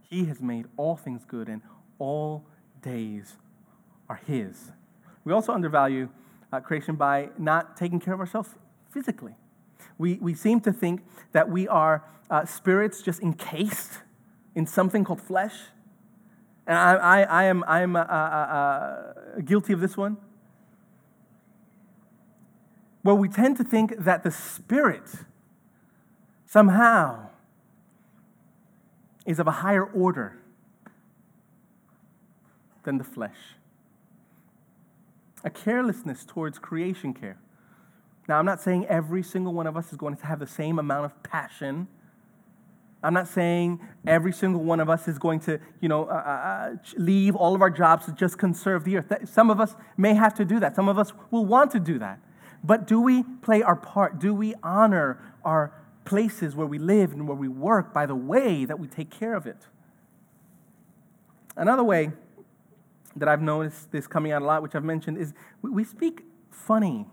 He 0.09 0.25
has 0.25 0.41
made 0.41 0.65
all 0.77 0.95
things 0.95 1.23
good, 1.25 1.47
and 1.47 1.61
all 1.99 2.45
days 2.81 3.37
are 4.07 4.19
His. 4.25 4.71
We 5.23 5.33
also 5.33 5.53
undervalue 5.53 6.09
uh, 6.51 6.59
creation 6.59 6.95
by 6.95 7.29
not 7.37 7.77
taking 7.77 7.99
care 7.99 8.13
of 8.13 8.19
ourselves 8.19 8.55
physically. 8.91 9.35
We, 9.97 10.15
we 10.15 10.33
seem 10.33 10.61
to 10.61 10.73
think 10.73 11.01
that 11.31 11.49
we 11.49 11.67
are 11.67 12.03
uh, 12.29 12.45
spirits 12.45 13.01
just 13.01 13.21
encased 13.21 13.99
in 14.55 14.65
something 14.65 15.03
called 15.03 15.21
flesh. 15.21 15.53
And 16.65 16.77
I, 16.77 16.93
I, 16.93 17.21
I 17.21 17.43
am, 17.45 17.63
I 17.67 17.81
am 17.81 17.95
uh, 17.95 17.99
uh, 17.99 18.03
uh 18.03 19.41
guilty 19.41 19.73
of 19.73 19.79
this 19.79 19.97
one. 19.97 20.17
Well, 23.03 23.17
we 23.17 23.29
tend 23.29 23.57
to 23.57 23.63
think 23.63 23.95
that 23.97 24.23
the 24.23 24.31
spirit 24.31 25.09
somehow 26.45 27.29
is 29.25 29.39
of 29.39 29.47
a 29.47 29.51
higher 29.51 29.85
order 29.85 30.38
than 32.89 32.97
the 32.97 33.03
flesh. 33.03 33.37
A 35.43 35.49
carelessness 35.51 36.25
towards 36.25 36.57
creation 36.57 37.13
care. 37.13 37.37
Now, 38.27 38.39
I'm 38.39 38.45
not 38.45 38.61
saying 38.61 38.87
every 38.87 39.21
single 39.21 39.53
one 39.53 39.67
of 39.67 39.77
us 39.77 39.91
is 39.91 39.97
going 39.97 40.17
to 40.17 40.25
have 40.25 40.39
the 40.39 40.47
same 40.47 40.79
amount 40.79 41.05
of 41.05 41.21
passion. 41.21 41.87
I'm 43.03 43.13
not 43.13 43.27
saying 43.27 43.79
every 44.07 44.33
single 44.33 44.63
one 44.63 44.79
of 44.79 44.89
us 44.89 45.07
is 45.07 45.19
going 45.19 45.39
to, 45.41 45.59
you 45.81 45.87
know, 45.87 46.05
uh, 46.05 46.13
uh, 46.13 46.15
uh 46.15 46.75
leave 46.97 47.35
all 47.35 47.53
of 47.53 47.61
our 47.61 47.69
jobs 47.69 48.05
to 48.07 48.11
just 48.11 48.39
conserve 48.39 48.83
the 48.85 48.97
earth. 48.97 49.29
Some 49.29 49.51
of 49.51 49.59
us 49.59 49.75
may 49.95 50.15
have 50.15 50.33
to 50.35 50.43
do 50.43 50.59
that. 50.59 50.75
Some 50.75 50.89
of 50.89 50.97
us 50.97 51.13
will 51.29 51.45
want 51.45 51.69
to 51.71 51.79
do 51.79 51.99
that. 51.99 52.19
But 52.63 52.87
do 52.87 52.99
we 52.99 53.21
play 53.21 53.61
our 53.61 53.75
part? 53.75 54.17
Do 54.17 54.33
we 54.33 54.55
honor 54.63 55.21
our 55.45 55.73
places 56.05 56.55
where 56.55 56.67
we 56.67 56.79
live 56.79 57.13
and 57.13 57.27
where 57.27 57.37
we 57.37 57.47
work 57.47 57.93
by 57.93 58.07
the 58.07 58.15
way 58.15 58.65
that 58.65 58.79
we 58.79 58.87
take 58.87 59.11
care 59.11 59.35
of 59.35 59.45
it? 59.45 59.67
Another 61.55 61.83
way 61.83 62.13
that 63.19 63.27
I've 63.29 63.41
noticed 63.41 63.91
this 63.91 64.07
coming 64.07 64.31
out 64.31 64.41
a 64.41 64.45
lot, 64.45 64.61
which 64.61 64.75
I've 64.75 64.83
mentioned, 64.83 65.17
is 65.17 65.33
we 65.61 65.83
speak 65.83 66.23
funny 66.49 67.07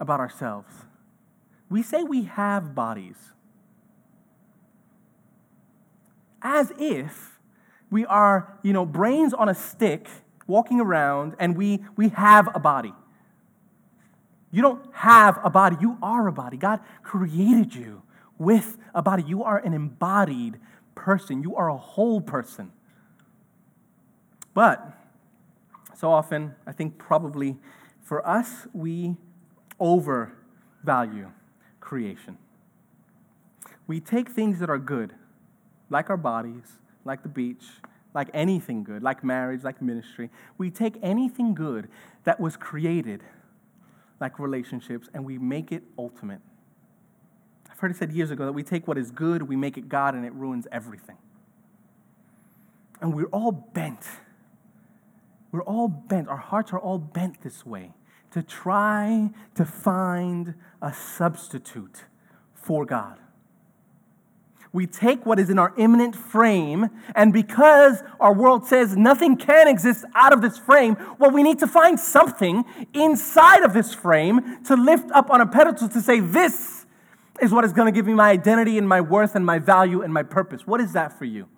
about 0.00 0.20
ourselves. 0.20 0.72
We 1.68 1.82
say 1.82 2.02
we 2.02 2.24
have 2.24 2.74
bodies 2.74 3.16
as 6.42 6.72
if 6.78 7.38
we 7.90 8.04
are, 8.06 8.58
you 8.62 8.72
know, 8.72 8.84
brains 8.84 9.32
on 9.32 9.48
a 9.48 9.54
stick 9.54 10.08
walking 10.46 10.80
around 10.80 11.34
and 11.38 11.56
we, 11.56 11.84
we 11.96 12.08
have 12.10 12.48
a 12.54 12.58
body. 12.58 12.92
You 14.50 14.60
don't 14.60 14.84
have 14.92 15.38
a 15.42 15.50
body, 15.50 15.76
you 15.80 15.96
are 16.02 16.26
a 16.26 16.32
body. 16.32 16.56
God 16.56 16.80
created 17.02 17.74
you 17.74 18.02
with 18.38 18.76
a 18.94 19.02
body. 19.02 19.22
You 19.22 19.42
are 19.44 19.58
an 19.58 19.72
embodied 19.72 20.58
person, 20.94 21.42
you 21.42 21.56
are 21.56 21.70
a 21.70 21.76
whole 21.76 22.20
person. 22.20 22.72
But 24.54 24.92
so 25.94 26.10
often, 26.10 26.54
I 26.66 26.72
think 26.72 26.98
probably 26.98 27.56
for 28.02 28.26
us, 28.26 28.66
we 28.72 29.16
overvalue 29.78 31.30
creation. 31.80 32.38
We 33.86 34.00
take 34.00 34.28
things 34.28 34.58
that 34.60 34.70
are 34.70 34.78
good, 34.78 35.14
like 35.90 36.10
our 36.10 36.16
bodies, 36.16 36.78
like 37.04 37.22
the 37.22 37.28
beach, 37.28 37.64
like 38.14 38.28
anything 38.34 38.84
good, 38.84 39.02
like 39.02 39.24
marriage, 39.24 39.62
like 39.64 39.80
ministry. 39.80 40.30
We 40.58 40.70
take 40.70 40.98
anything 41.02 41.54
good 41.54 41.88
that 42.24 42.38
was 42.38 42.56
created, 42.56 43.22
like 44.20 44.38
relationships, 44.38 45.08
and 45.14 45.24
we 45.24 45.38
make 45.38 45.72
it 45.72 45.82
ultimate. 45.98 46.40
I've 47.70 47.78
heard 47.78 47.90
it 47.90 47.96
said 47.96 48.12
years 48.12 48.30
ago 48.30 48.44
that 48.44 48.52
we 48.52 48.62
take 48.62 48.86
what 48.86 48.98
is 48.98 49.10
good, 49.10 49.42
we 49.42 49.56
make 49.56 49.78
it 49.78 49.88
God, 49.88 50.14
and 50.14 50.24
it 50.24 50.32
ruins 50.34 50.66
everything. 50.70 51.16
And 53.00 53.14
we're 53.14 53.26
all 53.26 53.52
bent 53.52 54.04
we're 55.52 55.62
all 55.62 55.86
bent, 55.86 56.28
our 56.28 56.36
hearts 56.36 56.72
are 56.72 56.80
all 56.80 56.98
bent 56.98 57.42
this 57.42 57.64
way 57.64 57.92
to 58.32 58.42
try 58.42 59.30
to 59.54 59.64
find 59.64 60.54
a 60.80 60.92
substitute 60.92 62.04
for 62.54 62.86
God. 62.86 63.18
We 64.72 64.86
take 64.86 65.26
what 65.26 65.38
is 65.38 65.50
in 65.50 65.58
our 65.58 65.74
immanent 65.76 66.16
frame, 66.16 66.88
and 67.14 67.30
because 67.30 68.02
our 68.18 68.32
world 68.32 68.66
says 68.66 68.96
nothing 68.96 69.36
can 69.36 69.68
exist 69.68 70.06
out 70.14 70.32
of 70.32 70.40
this 70.40 70.56
frame, 70.56 70.96
well, 71.18 71.30
we 71.30 71.42
need 71.42 71.58
to 71.58 71.66
find 71.66 72.00
something 72.00 72.64
inside 72.94 73.64
of 73.64 73.74
this 73.74 73.92
frame 73.92 74.64
to 74.64 74.74
lift 74.74 75.10
up 75.12 75.30
on 75.30 75.42
a 75.42 75.46
pedestal 75.46 75.90
to 75.90 76.00
say, 76.00 76.20
This 76.20 76.86
is 77.42 77.52
what 77.52 77.66
is 77.66 77.74
going 77.74 77.92
to 77.92 77.92
give 77.92 78.06
me 78.06 78.14
my 78.14 78.30
identity 78.30 78.78
and 78.78 78.88
my 78.88 79.02
worth 79.02 79.34
and 79.34 79.44
my 79.44 79.58
value 79.58 80.00
and 80.00 80.12
my 80.14 80.22
purpose. 80.22 80.66
What 80.66 80.80
is 80.80 80.94
that 80.94 81.18
for 81.18 81.26
you? 81.26 81.48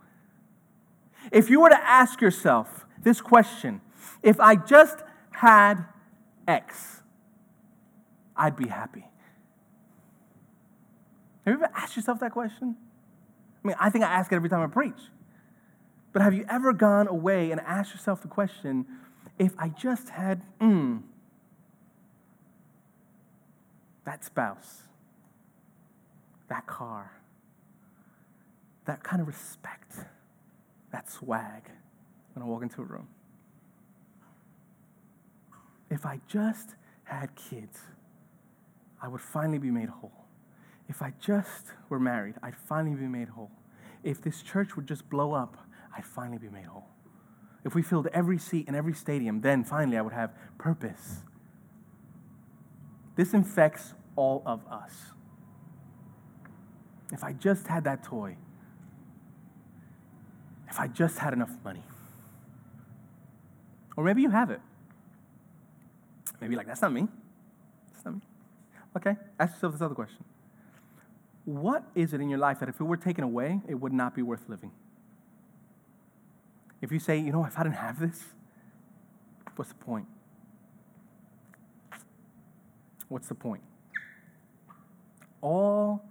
If 1.31 1.51
you 1.51 1.61
were 1.61 1.69
to 1.69 1.81
ask 1.89 2.21
yourself 2.21 2.84
this 3.05 3.21
question, 3.21 3.81
if 4.23 4.41
I 4.41 4.57
just 4.57 4.99
had 5.31 5.85
X, 6.49 7.03
I'd 8.37 8.57
be 8.57 8.69
happy. 8.69 9.05
Have 11.45 11.55
you 11.59 11.65
ever 11.65 11.71
asked 11.77 11.95
yourself 11.95 12.21
that 12.21 12.33
question? 12.33 12.77
I 13.63 13.69
mean, 13.69 13.77
I 13.79 13.91
think 13.91 14.05
I 14.05 14.09
ask 14.09 14.33
it 14.33 14.37
every 14.37 14.49
time 14.49 14.63
I 14.63 14.67
preach. 14.67 15.01
But 16.13 16.23
have 16.23 16.35
you 16.35 16.47
ever 16.49 16.73
gone 16.73 17.07
away 17.07 17.51
and 17.51 17.61
asked 17.61 17.93
yourself 17.93 18.23
the 18.23 18.29
question 18.29 18.87
if 19.39 19.53
I 19.59 19.69
just 19.69 20.11
had, 20.11 20.43
mm, 20.61 21.03
that 24.05 24.25
spouse, 24.25 24.83
that 26.49 26.67
car, 26.67 27.13
that 28.87 29.03
kind 29.03 29.21
of 29.21 29.27
respect, 29.27 29.97
that 30.93 31.11
swag 31.11 31.71
when 32.35 32.43
I 32.43 32.47
walk 32.47 32.63
into 32.63 32.83
a 32.83 32.85
room? 32.85 33.09
If 35.91 36.05
I 36.05 36.21
just 36.29 36.75
had 37.05 37.35
kids, 37.37 37.79
I 39.01 39.09
would 39.09 39.21
finally 39.21 39.59
be 39.59 39.71
made 39.71 39.89
whole. 39.89 40.25
If 40.89 41.03
I 41.03 41.13
just 41.21 41.67
were 41.89 42.01
married, 42.01 42.35
I'd 42.43 42.57
finally 42.57 42.97
be 42.97 43.07
made 43.07 43.29
whole. 43.29 43.51
If 44.03 44.21
this 44.21 44.43
church 44.43 44.77
would 44.77 44.87
just 44.87 45.09
blow 45.09 45.33
up, 45.33 45.57
I'd 45.97 46.05
finally 46.05 46.39
be 46.39 46.49
made 46.49 46.67
whole. 46.67 46.89
If 47.65 47.75
we 47.75 47.83
filled 47.83 48.09
every 48.09 48.39
seat 48.39 48.69
in 48.69 48.75
every 48.75 48.93
stadium, 48.93 49.41
then 49.41 49.65
finally 49.65 49.97
I 49.97 50.03
would 50.03 50.13
have 50.13 50.33
purpose. 50.59 51.23
This 53.17 53.33
infects 53.33 53.95
all 54.17 54.43
of 54.45 54.67
us. 54.67 54.93
If 57.13 57.23
I 57.23 57.33
just 57.33 57.69
had 57.69 57.85
that 57.85 58.03
toy, 58.03 58.37
if 60.69 60.81
I 60.81 60.89
just 60.89 61.19
had 61.19 61.33
enough 61.33 61.53
money, 61.65 61.85
or 63.97 64.05
maybe 64.05 64.23
you 64.23 64.31
have 64.31 64.51
it. 64.51 64.61
Maybe 66.41 66.57
like, 66.57 66.67
that's 66.67 66.83
not 66.83 66.93
me. 66.93 67.09
That's 67.93 68.05
not 68.05 68.15
me. 68.15 68.21
Okay, 68.97 69.17
ask 69.39 69.55
yourself 69.55 69.73
this 69.73 69.83
other 69.83 69.95
question. 69.95 70.25
What 71.45 71.85
is 71.95 72.15
it 72.15 72.21
in 72.21 72.31
your 72.31 72.39
life 72.39 72.61
that 72.61 72.69
if 72.69 72.81
it 72.81 72.85
were 72.85 72.97
taken 72.97 73.25
away, 73.25 73.61
it 73.69 73.75
would 73.75 73.93
not 73.93 74.15
be 74.15 74.23
worth 74.23 74.49
living? 74.49 74.73
If 76.81 76.93
you 76.93 76.99
say, 76.99 77.19
you 77.19 77.33
know, 77.33 77.45
if 77.45 77.59
I 77.59 77.63
didn't 77.63 77.77
have 77.77 77.99
this, 77.99 78.25
what's 79.57 79.71
the 79.71 79.77
point? 79.77 80.07
What's 83.09 83.29
the 83.29 83.35
point? 83.35 83.63
All, 85.41 86.05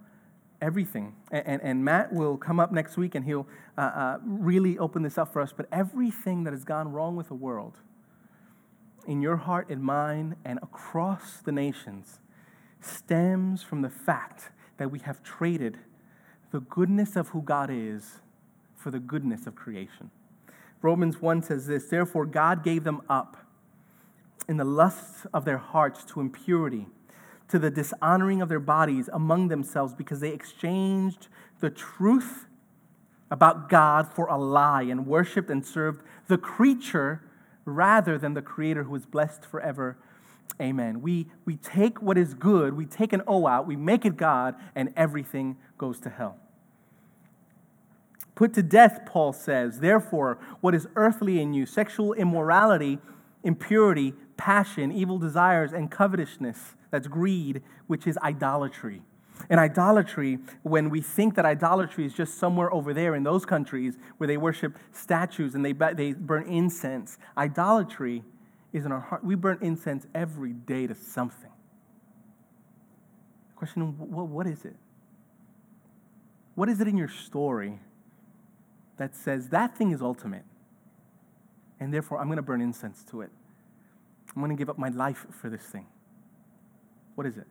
everything, 0.64 1.14
and, 1.30 1.46
and, 1.46 1.62
and 1.62 1.84
Matt 1.84 2.12
will 2.12 2.38
come 2.38 2.58
up 2.58 2.72
next 2.72 2.96
week 2.96 3.14
and 3.14 3.24
he'll 3.24 3.46
uh, 3.76 3.80
uh, 3.80 4.18
really 4.24 4.78
open 4.78 5.02
this 5.02 5.18
up 5.18 5.32
for 5.32 5.42
us, 5.42 5.52
but 5.54 5.66
everything 5.70 6.44
that 6.44 6.52
has 6.52 6.64
gone 6.64 6.90
wrong 6.90 7.16
with 7.16 7.28
the 7.28 7.34
world 7.34 7.74
in 9.06 9.20
your 9.20 9.36
heart 9.36 9.68
and 9.68 9.82
mine 9.82 10.36
and 10.44 10.58
across 10.62 11.36
the 11.44 11.52
nations 11.52 12.18
stems 12.80 13.62
from 13.62 13.82
the 13.82 13.90
fact 13.90 14.50
that 14.78 14.90
we 14.90 14.98
have 15.00 15.22
traded 15.22 15.76
the 16.50 16.60
goodness 16.60 17.14
of 17.14 17.28
who 17.28 17.42
God 17.42 17.68
is 17.70 18.20
for 18.74 18.90
the 18.90 18.98
goodness 18.98 19.46
of 19.46 19.54
creation. 19.54 20.10
Romans 20.80 21.20
1 21.20 21.42
says 21.42 21.66
this 21.66 21.88
Therefore, 21.88 22.26
God 22.26 22.64
gave 22.64 22.84
them 22.84 23.02
up 23.08 23.36
in 24.48 24.56
the 24.56 24.64
lusts 24.64 25.26
of 25.32 25.44
their 25.44 25.58
hearts 25.58 26.04
to 26.04 26.20
impurity, 26.20 26.86
to 27.54 27.58
the 27.60 27.70
dishonoring 27.70 28.42
of 28.42 28.48
their 28.48 28.58
bodies 28.58 29.08
among 29.12 29.46
themselves, 29.46 29.94
because 29.94 30.18
they 30.18 30.30
exchanged 30.30 31.28
the 31.60 31.70
truth 31.70 32.46
about 33.30 33.68
God 33.68 34.12
for 34.12 34.26
a 34.26 34.36
lie 34.36 34.82
and 34.82 35.06
worshiped 35.06 35.48
and 35.48 35.64
served 35.64 36.02
the 36.26 36.36
creature 36.36 37.22
rather 37.64 38.18
than 38.18 38.34
the 38.34 38.42
Creator 38.42 38.82
who 38.82 38.96
is 38.96 39.06
blessed 39.06 39.44
forever. 39.44 39.96
Amen. 40.60 41.00
We, 41.00 41.28
we 41.44 41.54
take 41.54 42.02
what 42.02 42.18
is 42.18 42.34
good, 42.34 42.74
we 42.74 42.86
take 42.86 43.12
an 43.12 43.22
O 43.24 43.46
out, 43.46 43.68
we 43.68 43.76
make 43.76 44.04
it 44.04 44.16
God, 44.16 44.56
and 44.74 44.92
everything 44.96 45.56
goes 45.78 46.00
to 46.00 46.10
hell. 46.10 46.36
Put 48.34 48.52
to 48.54 48.64
death, 48.64 49.02
Paul 49.06 49.32
says, 49.32 49.78
therefore, 49.78 50.38
what 50.60 50.74
is 50.74 50.88
earthly 50.96 51.40
in 51.40 51.54
you 51.54 51.66
sexual 51.66 52.14
immorality, 52.14 52.98
impurity, 53.44 54.12
passion, 54.36 54.90
evil 54.90 55.20
desires, 55.20 55.72
and 55.72 55.88
covetousness. 55.88 56.74
That's 56.94 57.08
greed, 57.08 57.60
which 57.88 58.06
is 58.06 58.16
idolatry. 58.18 59.02
And 59.50 59.58
idolatry, 59.58 60.38
when 60.62 60.90
we 60.90 61.00
think 61.00 61.34
that 61.34 61.44
idolatry 61.44 62.06
is 62.06 62.14
just 62.14 62.38
somewhere 62.38 62.72
over 62.72 62.94
there 62.94 63.16
in 63.16 63.24
those 63.24 63.44
countries 63.44 63.98
where 64.18 64.28
they 64.28 64.36
worship 64.36 64.78
statues 64.92 65.56
and 65.56 65.64
they, 65.64 65.72
they 65.72 66.12
burn 66.12 66.44
incense, 66.46 67.18
idolatry 67.36 68.22
is 68.72 68.86
in 68.86 68.92
our 68.92 69.00
heart. 69.00 69.24
We 69.24 69.34
burn 69.34 69.58
incense 69.60 70.06
every 70.14 70.52
day 70.52 70.86
to 70.86 70.94
something. 70.94 71.50
question 73.56 73.82
what 73.98 74.46
is 74.46 74.64
it? 74.64 74.76
What 76.54 76.68
is 76.68 76.80
it 76.80 76.86
in 76.86 76.96
your 76.96 77.08
story 77.08 77.80
that 78.98 79.16
says 79.16 79.48
that 79.48 79.76
thing 79.76 79.90
is 79.90 80.00
ultimate? 80.00 80.44
And 81.80 81.92
therefore, 81.92 82.20
I'm 82.20 82.28
going 82.28 82.36
to 82.36 82.42
burn 82.42 82.60
incense 82.60 83.02
to 83.10 83.22
it. 83.22 83.30
I'm 84.28 84.40
going 84.40 84.56
to 84.56 84.56
give 84.56 84.70
up 84.70 84.78
my 84.78 84.90
life 84.90 85.26
for 85.32 85.50
this 85.50 85.62
thing. 85.62 85.88
What 87.14 87.26
is 87.26 87.36
it? 87.36 87.46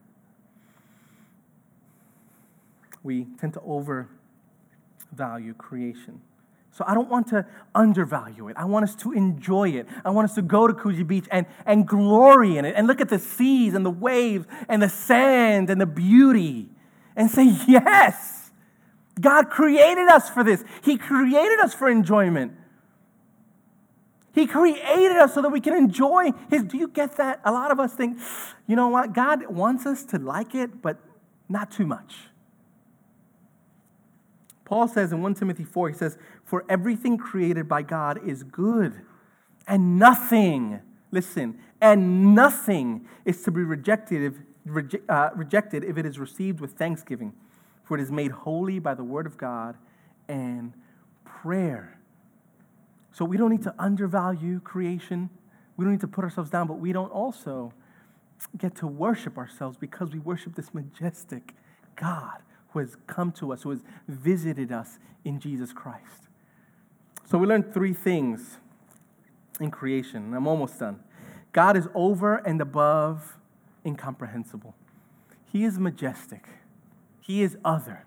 We 3.01 3.27
tend 3.39 3.53
to 3.53 3.61
overvalue 3.61 5.53
creation. 5.55 6.21
So 6.71 6.83
I 6.87 6.95
don't 6.95 7.09
want 7.09 7.27
to 7.27 7.45
undervalue 7.75 8.47
it. 8.47 8.57
I 8.57 8.65
want 8.65 8.83
us 8.83 8.95
to 8.97 9.11
enjoy 9.11 9.69
it. 9.69 9.87
I 10.03 10.09
want 10.09 10.25
us 10.29 10.35
to 10.35 10.41
go 10.41 10.65
to 10.67 10.73
Coogee 10.73 11.05
Beach 11.05 11.27
and, 11.29 11.45
and 11.67 11.87
glory 11.87 12.57
in 12.57 12.65
it 12.65 12.73
and 12.75 12.87
look 12.87 12.99
at 12.99 13.09
the 13.09 13.19
seas 13.19 13.75
and 13.75 13.85
the 13.85 13.91
waves 13.91 14.47
and 14.67 14.81
the 14.81 14.89
sand 14.89 15.69
and 15.69 15.79
the 15.79 15.85
beauty 15.85 16.69
and 17.15 17.29
say, 17.29 17.55
yes, 17.67 18.51
God 19.21 19.51
created 19.51 20.07
us 20.07 20.29
for 20.29 20.43
this. 20.43 20.63
He 20.81 20.97
created 20.97 21.59
us 21.59 21.75
for 21.75 21.89
enjoyment. 21.89 22.53
He 24.33 24.47
created 24.47 25.17
us 25.17 25.33
so 25.35 25.41
that 25.41 25.49
we 25.49 25.61
can 25.61 25.73
enjoy 25.75 26.31
His. 26.49 26.63
Do 26.63 26.77
you 26.77 26.87
get 26.87 27.17
that? 27.17 27.39
A 27.45 27.51
lot 27.51 27.71
of 27.71 27.79
us 27.79 27.93
think, 27.93 28.17
you 28.67 28.75
know 28.75 28.87
what? 28.87 29.13
God 29.13 29.47
wants 29.47 29.85
us 29.85 30.03
to 30.05 30.17
like 30.17 30.55
it, 30.55 30.81
but 30.81 30.97
not 31.47 31.71
too 31.71 31.85
much. 31.85 32.15
Paul 34.65 34.87
says 34.87 35.11
in 35.11 35.21
1 35.21 35.35
Timothy 35.35 35.63
4, 35.63 35.89
he 35.89 35.95
says, 35.95 36.17
For 36.43 36.65
everything 36.67 37.17
created 37.17 37.67
by 37.67 37.83
God 37.83 38.27
is 38.27 38.41
good, 38.41 39.01
and 39.67 39.99
nothing, 39.99 40.81
listen, 41.11 41.59
and 41.79 42.33
nothing 42.33 43.07
is 43.25 43.43
to 43.43 43.51
be 43.51 43.61
rejected 43.61 44.33
if, 44.33 44.99
uh, 45.09 45.29
rejected 45.35 45.83
if 45.83 45.97
it 45.97 46.07
is 46.07 46.17
received 46.17 46.59
with 46.59 46.71
thanksgiving, 46.71 47.33
for 47.83 47.99
it 47.99 48.01
is 48.01 48.11
made 48.11 48.31
holy 48.31 48.79
by 48.79 48.95
the 48.95 49.03
word 49.03 49.27
of 49.27 49.37
God 49.37 49.77
and 50.27 50.73
prayer. 51.23 51.99
So 53.13 53.23
we 53.23 53.37
don't 53.37 53.51
need 53.51 53.63
to 53.63 53.73
undervalue 53.79 54.59
creation. 54.59 55.29
We 55.77 55.85
don't 55.85 55.93
need 55.93 56.01
to 56.01 56.07
put 56.07 56.23
ourselves 56.23 56.49
down, 56.49 56.67
but 56.67 56.79
we 56.79 56.91
don't 56.91 57.11
also 57.11 57.71
get 58.57 58.75
to 58.77 58.87
worship 58.87 59.37
ourselves 59.37 59.77
because 59.77 60.11
we 60.11 60.19
worship 60.19 60.55
this 60.55 60.73
majestic 60.73 61.53
God 61.95 62.39
who 62.71 62.79
has 62.79 62.97
come 63.07 63.31
to 63.33 63.53
us, 63.53 63.61
who 63.61 63.69
has 63.69 63.81
visited 64.07 64.71
us 64.71 64.97
in 65.23 65.39
Jesus 65.39 65.71
Christ. 65.71 66.27
So 67.29 67.37
we 67.37 67.47
learned 67.47 67.73
three 67.73 67.93
things 67.93 68.57
in 69.59 69.69
creation. 69.71 70.33
I'm 70.33 70.47
almost 70.47 70.79
done. 70.79 70.99
God 71.51 71.77
is 71.77 71.87
over 71.93 72.37
and 72.37 72.59
above 72.59 73.37
incomprehensible. 73.85 74.75
He 75.51 75.63
is 75.63 75.77
majestic. 75.77 76.47
He 77.21 77.43
is 77.43 77.57
other. 77.63 78.05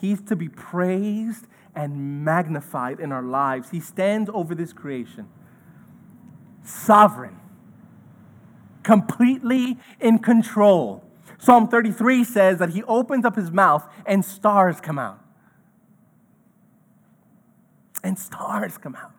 He's 0.00 0.20
to 0.22 0.34
be 0.34 0.48
praised 0.48 1.46
and 1.74 2.24
magnified 2.24 3.00
in 3.00 3.12
our 3.12 3.22
lives. 3.22 3.70
He 3.70 3.80
stands 3.80 4.30
over 4.32 4.54
this 4.54 4.72
creation, 4.72 5.28
sovereign, 6.62 7.38
completely 8.82 9.78
in 10.00 10.18
control. 10.18 11.04
Psalm 11.38 11.68
33 11.68 12.24
says 12.24 12.58
that 12.58 12.70
he 12.70 12.82
opens 12.84 13.24
up 13.24 13.36
his 13.36 13.50
mouth 13.50 13.86
and 14.06 14.24
stars 14.24 14.80
come 14.80 14.98
out. 14.98 15.20
And 18.02 18.18
stars 18.18 18.78
come 18.78 18.94
out. 18.94 19.12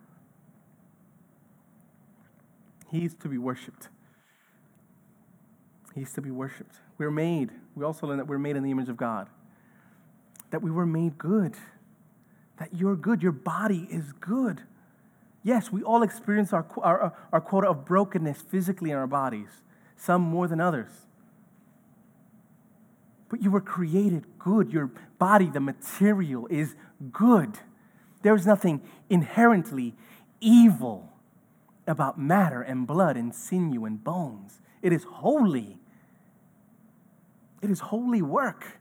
He's 2.91 3.15
to 3.15 3.28
be 3.28 3.38
worshiped. 3.38 3.89
He's 5.94 6.13
to 6.13 6.22
be 6.22 6.32
worshiped. 6.32 6.76
We're 6.98 7.12
made, 7.12 7.52
we 7.76 7.84
also 7.84 8.08
learn 8.08 8.18
that 8.18 8.28
we're 8.28 8.38
made 8.38 8.56
in 8.56 8.63
the 8.63 8.72
image 8.72 8.89
of 8.89 8.98
God, 8.98 9.28
that 10.52 10.62
we 10.62 10.72
were 10.72 10.86
made 10.86 11.18
good 11.18 11.56
that 12.58 12.70
you're 12.74 12.96
good, 12.96 13.22
your 13.22 13.32
body 13.32 13.88
is 13.91 14.13
good. 14.20 14.62
Yes, 15.44 15.72
we 15.72 15.84
all 15.84 16.02
experience 16.02 16.54
our, 16.54 16.65
our, 16.82 17.04
uh, 17.04 17.10
our 17.32 17.41
quota 17.41 17.68
of 17.70 17.86
brokenness 17.86 18.41
physically 18.41 18.91
in 18.91 18.98
our 18.98 19.08
bodies, 19.08 19.50
some 19.96 20.22
more 20.22 20.48
than 20.48 20.60
others. 20.60 20.89
But 23.30 23.44
you 23.44 23.52
were 23.52 23.62
created 23.62 24.26
good. 24.39 24.72
Your 24.72 24.91
body, 25.20 25.50
the 25.50 25.60
material, 25.60 26.48
is 26.50 26.76
good. 27.12 27.60
There's 28.22 28.46
nothing 28.46 28.82
inherently 29.10 29.94
evil 30.39 31.12
about 31.88 32.20
matter 32.20 32.62
and 32.62 32.88
blood 32.88 33.18
and 33.18 33.34
sinew 33.34 33.86
and 33.86 34.04
bones. 34.04 34.62
It 34.82 34.94
is 34.94 35.04
holy. 35.04 35.78
It 37.62 37.70
is 37.70 37.80
holy 37.80 38.22
work. 38.22 38.80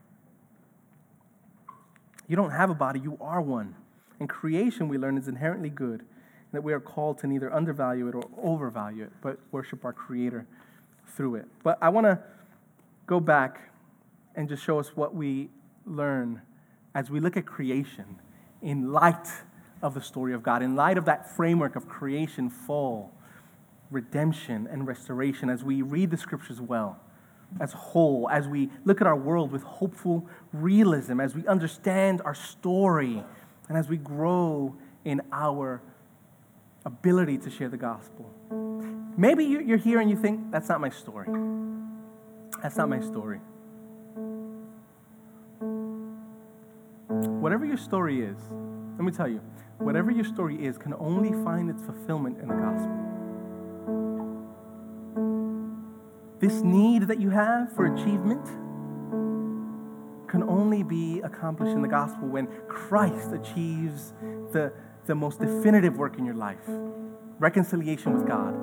You 2.27 2.35
don't 2.35 2.51
have 2.51 2.69
a 2.69 2.75
body, 2.75 2.99
you 2.99 3.17
are 3.21 3.41
one. 3.41 3.75
And 4.19 4.29
creation, 4.29 4.87
we 4.87 4.97
learn, 4.97 5.17
is 5.17 5.27
inherently 5.27 5.69
good, 5.69 5.99
and 6.01 6.51
that 6.53 6.63
we 6.63 6.73
are 6.73 6.79
called 6.79 7.17
to 7.19 7.27
neither 7.27 7.53
undervalue 7.53 8.07
it 8.07 8.15
or 8.15 8.23
overvalue 8.41 9.03
it, 9.03 9.11
but 9.21 9.39
worship 9.51 9.85
our 9.85 9.93
Creator 9.93 10.47
through 11.07 11.35
it. 11.35 11.45
But 11.63 11.77
I 11.81 11.89
want 11.89 12.05
to 12.05 12.19
go 13.07 13.19
back 13.19 13.71
and 14.35 14.49
just 14.49 14.63
show 14.63 14.79
us 14.79 14.95
what 14.95 15.13
we 15.13 15.49
learn 15.85 16.41
as 16.93 17.09
we 17.09 17.19
look 17.19 17.37
at 17.37 17.45
creation 17.45 18.19
in 18.61 18.91
light 18.91 19.27
of 19.81 19.93
the 19.93 20.01
story 20.01 20.33
of 20.33 20.41
God, 20.41 20.63
in 20.63 20.75
light 20.75 20.97
of 20.97 21.05
that 21.05 21.29
framework 21.35 21.75
of 21.75 21.87
creation, 21.87 22.49
fall, 22.49 23.11
redemption, 23.91 24.67
and 24.71 24.87
restoration, 24.87 25.49
as 25.49 25.63
we 25.63 25.81
read 25.81 26.09
the 26.09 26.17
scriptures 26.17 26.59
well 26.59 26.99
as 27.59 27.73
whole, 27.73 28.29
as 28.29 28.47
we 28.47 28.69
look 28.83 29.01
at 29.01 29.07
our 29.07 29.15
world 29.15 29.51
with 29.51 29.63
hopeful 29.63 30.27
realism, 30.51 31.19
as 31.19 31.35
we 31.35 31.47
understand 31.47 32.21
our 32.25 32.35
story, 32.35 33.23
and 33.69 33.77
as 33.77 33.89
we 33.89 33.97
grow 33.97 34.75
in 35.03 35.21
our 35.31 35.81
ability 36.85 37.37
to 37.39 37.49
share 37.49 37.69
the 37.69 37.77
gospel. 37.77 38.29
Maybe 39.17 39.45
you're 39.45 39.77
here 39.77 39.99
and 39.99 40.09
you 40.09 40.17
think, 40.17 40.51
that's 40.51 40.69
not 40.69 40.81
my 40.81 40.89
story. 40.89 41.27
That's 42.61 42.77
not 42.77 42.89
my 42.89 42.99
story. 42.99 43.39
Whatever 47.39 47.65
your 47.65 47.77
story 47.77 48.21
is, 48.21 48.37
let 48.97 49.05
me 49.05 49.11
tell 49.11 49.27
you, 49.27 49.41
whatever 49.77 50.11
your 50.11 50.25
story 50.25 50.63
is 50.63 50.77
can 50.77 50.93
only 50.95 51.31
find 51.43 51.69
its 51.69 51.81
fulfillment 51.83 52.39
in 52.41 52.47
the 52.47 52.55
gospel. 52.55 53.14
This 56.45 56.61
need 56.61 57.07
that 57.07 57.19
you 57.19 57.31
have 57.31 57.73
for 57.73 57.87
achievement 57.87 58.45
can 60.29 60.43
only 60.43 60.83
be 60.83 61.19
accomplished 61.21 61.71
in 61.71 61.81
the 61.81 61.87
gospel 61.87 62.27
when 62.27 62.47
Christ 62.67 63.31
achieves 63.33 64.13
the, 64.51 64.71
the 65.07 65.15
most 65.15 65.39
definitive 65.39 65.97
work 65.97 66.19
in 66.19 66.25
your 66.25 66.35
life 66.35 66.59
reconciliation 67.39 68.13
with 68.13 68.27
God. 68.27 68.53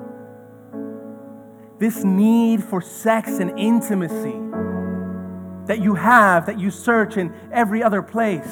This 1.77 2.05
need 2.05 2.63
for 2.63 2.79
sex 2.79 3.39
and 3.39 3.59
intimacy 3.59 4.39
that 5.67 5.81
you 5.81 5.95
have, 5.95 6.45
that 6.45 6.57
you 6.57 6.71
search 6.71 7.17
in 7.17 7.35
every 7.51 7.83
other 7.83 8.01
place. 8.01 8.47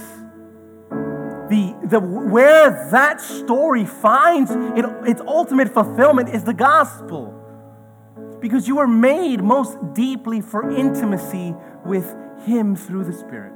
The, 1.49 1.73
the, 1.85 2.01
where 2.01 2.89
that 2.91 3.21
story 3.21 3.85
finds 3.85 4.51
it, 4.51 4.83
its 5.07 5.21
ultimate 5.21 5.73
fulfillment 5.73 6.27
is 6.27 6.43
the 6.43 6.53
gospel 6.53 7.40
because 8.41 8.67
you 8.67 8.77
were 8.77 8.87
made 8.87 9.41
most 9.41 9.77
deeply 9.93 10.41
for 10.41 10.69
intimacy 10.69 11.55
with 11.85 12.15
Him 12.43 12.75
through 12.75 13.05
the 13.05 13.13
Spirit. 13.13 13.53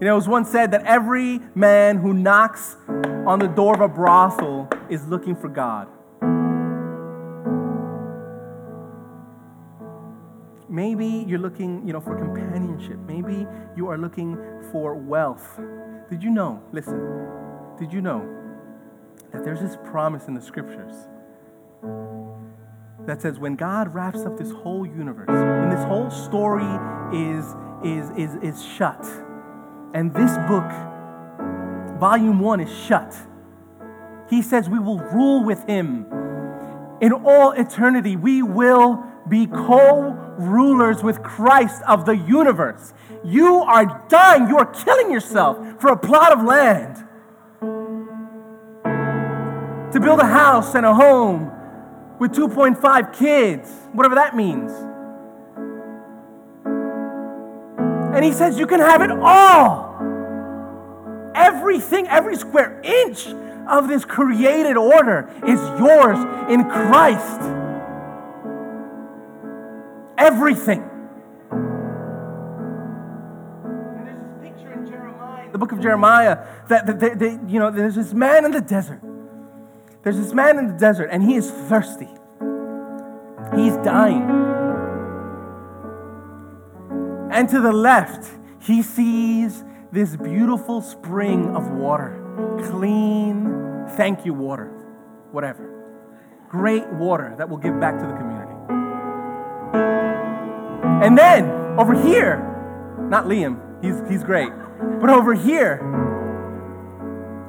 You 0.00 0.06
know, 0.06 0.12
it 0.12 0.16
was 0.16 0.28
once 0.28 0.48
said 0.48 0.70
that 0.70 0.86
every 0.86 1.40
man 1.54 1.98
who 1.98 2.14
knocks 2.14 2.76
on 3.26 3.38
the 3.38 3.48
door 3.48 3.74
of 3.74 3.80
a 3.82 3.88
brothel 3.88 4.70
is 4.88 5.06
looking 5.06 5.36
for 5.36 5.48
God. 5.48 5.88
Maybe 10.70 11.24
you're 11.28 11.40
looking, 11.40 11.86
you 11.86 11.92
know, 11.92 12.00
for 12.00 12.16
companionship. 12.16 12.98
Maybe 13.00 13.46
you 13.76 13.88
are 13.88 13.98
looking 13.98 14.38
for 14.70 14.94
wealth. 14.94 15.60
Did 16.08 16.22
you 16.22 16.30
know? 16.30 16.62
Listen. 16.72 17.26
Did 17.78 17.92
you 17.92 18.00
know 18.00 18.39
that 19.32 19.44
there's 19.44 19.60
this 19.60 19.76
promise 19.84 20.26
in 20.26 20.34
the 20.34 20.40
scriptures 20.40 20.94
that 23.06 23.22
says 23.22 23.38
when 23.38 23.56
God 23.56 23.94
wraps 23.94 24.20
up 24.20 24.36
this 24.36 24.50
whole 24.50 24.86
universe, 24.86 25.28
when 25.28 25.70
this 25.70 25.84
whole 25.84 26.10
story 26.10 26.64
is 27.12 27.54
is 27.84 28.10
is 28.16 28.34
is 28.42 28.64
shut, 28.64 29.04
and 29.94 30.14
this 30.14 30.36
book, 30.46 30.70
volume 31.98 32.40
1 32.40 32.60
is 32.60 32.70
shut. 32.86 33.16
He 34.28 34.42
says 34.42 34.68
we 34.68 34.78
will 34.78 34.98
rule 34.98 35.42
with 35.44 35.66
him 35.66 36.06
in 37.00 37.12
all 37.12 37.52
eternity. 37.52 38.16
We 38.16 38.42
will 38.42 39.02
be 39.28 39.46
co 39.46 40.12
rulers 40.38 41.02
with 41.02 41.22
Christ 41.22 41.82
of 41.88 42.06
the 42.06 42.16
universe. 42.16 42.92
You 43.24 43.56
are 43.62 44.04
dying, 44.08 44.48
you 44.48 44.56
are 44.58 44.66
killing 44.66 45.10
yourself 45.10 45.80
for 45.80 45.88
a 45.88 45.96
plot 45.96 46.32
of 46.32 46.44
land. 46.44 47.06
Build 50.00 50.20
a 50.20 50.26
house 50.26 50.74
and 50.74 50.86
a 50.86 50.94
home 50.94 51.50
with 52.18 52.32
2.5 52.32 53.12
kids, 53.16 53.70
whatever 53.92 54.14
that 54.16 54.34
means. 54.36 54.72
And 58.14 58.24
he 58.24 58.32
says, 58.32 58.58
You 58.58 58.66
can 58.66 58.80
have 58.80 59.02
it 59.02 59.10
all. 59.10 59.88
Everything, 61.34 62.06
every 62.08 62.36
square 62.36 62.80
inch 62.82 63.26
of 63.68 63.88
this 63.88 64.04
created 64.04 64.76
order 64.76 65.30
is 65.46 65.60
yours 65.78 66.18
in 66.50 66.64
Christ 66.64 67.40
everything. 70.20 70.88
And 73.96 74.06
there's 74.06 74.20
this 74.20 74.34
picture 74.40 74.72
in 74.72 74.86
Jeremiah, 74.86 75.50
the 75.50 75.58
book 75.58 75.72
of 75.72 75.80
Jeremiah, 75.80 76.46
that, 76.68 76.86
that 76.86 77.00
they, 77.00 77.14
they, 77.14 77.38
you 77.48 77.58
know, 77.58 77.70
there's 77.70 77.96
this 77.96 78.12
man 78.12 78.44
in 78.44 78.52
the 78.52 78.60
desert. 78.60 79.00
There's 80.02 80.16
this 80.16 80.32
man 80.32 80.58
in 80.58 80.66
the 80.68 80.78
desert, 80.78 81.08
and 81.10 81.22
he 81.22 81.36
is 81.36 81.50
thirsty. 81.50 82.08
He's 83.54 83.76
dying. 83.78 84.22
And 87.30 87.48
to 87.50 87.60
the 87.60 87.72
left, 87.72 88.30
he 88.60 88.82
sees 88.82 89.64
this 89.92 90.16
beautiful 90.16 90.80
spring 90.80 91.54
of 91.54 91.70
water. 91.70 92.16
Clean, 92.70 93.86
thank 93.96 94.24
you, 94.24 94.34
water. 94.34 94.66
Whatever. 95.32 95.68
Great 96.48 96.86
water 96.88 97.34
that 97.38 97.48
will 97.48 97.58
give 97.58 97.78
back 97.78 97.98
to 97.98 98.06
the 98.06 98.12
community. 98.14 98.50
And 101.04 101.16
then 101.16 101.44
over 101.78 101.94
here, 101.94 102.38
not 103.08 103.26
Liam, 103.26 103.58
he's, 103.82 104.00
he's 104.08 104.24
great, 104.24 104.50
but 105.00 105.10
over 105.10 105.34
here, 105.34 105.78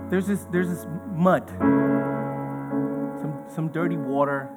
there's 0.10 0.28
this, 0.28 0.46
there's 0.52 0.70
this 0.70 0.86
mud, 1.14 1.48
some, 3.54 3.70
dirty 3.70 3.98
water, 3.98 4.50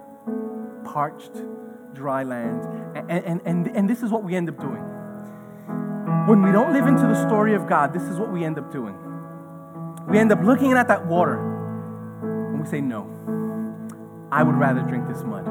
parched, 0.85 1.33
dry 1.95 2.23
land. 2.23 2.65
And, 2.97 3.11
and, 3.11 3.41
and, 3.45 3.77
and 3.77 3.91
this 3.91 4.03
is 4.03 4.11
what 4.11 4.25
we 4.25 4.35
end 4.35 4.49
up 4.49 4.59
doing. 4.59 4.83
When 6.27 6.43
we 6.43 6.53
don't 6.53 6.73
live 6.73 6.87
into 6.87 7.03
the 7.03 7.27
story 7.27 7.55
of 7.55 7.69
God, 7.69 7.93
this 7.93 8.05
is 8.05 8.19
what 8.19 8.33
we 8.33 8.45
end 8.45 8.59
up 8.59 8.73
doing. 8.73 8.97
We 10.09 10.19
end 10.19 10.33
up 10.33 10.43
looking 10.43 10.73
at 10.73 10.89
that 10.89 11.07
water 11.07 11.39
and 12.21 12.61
we 12.61 12.67
say, 12.67 12.81
No, 12.81 13.09
I 14.31 14.43
would 14.43 14.57
rather 14.57 14.83
drink 14.83 15.09
this 15.09 15.23
mud. 15.23 15.47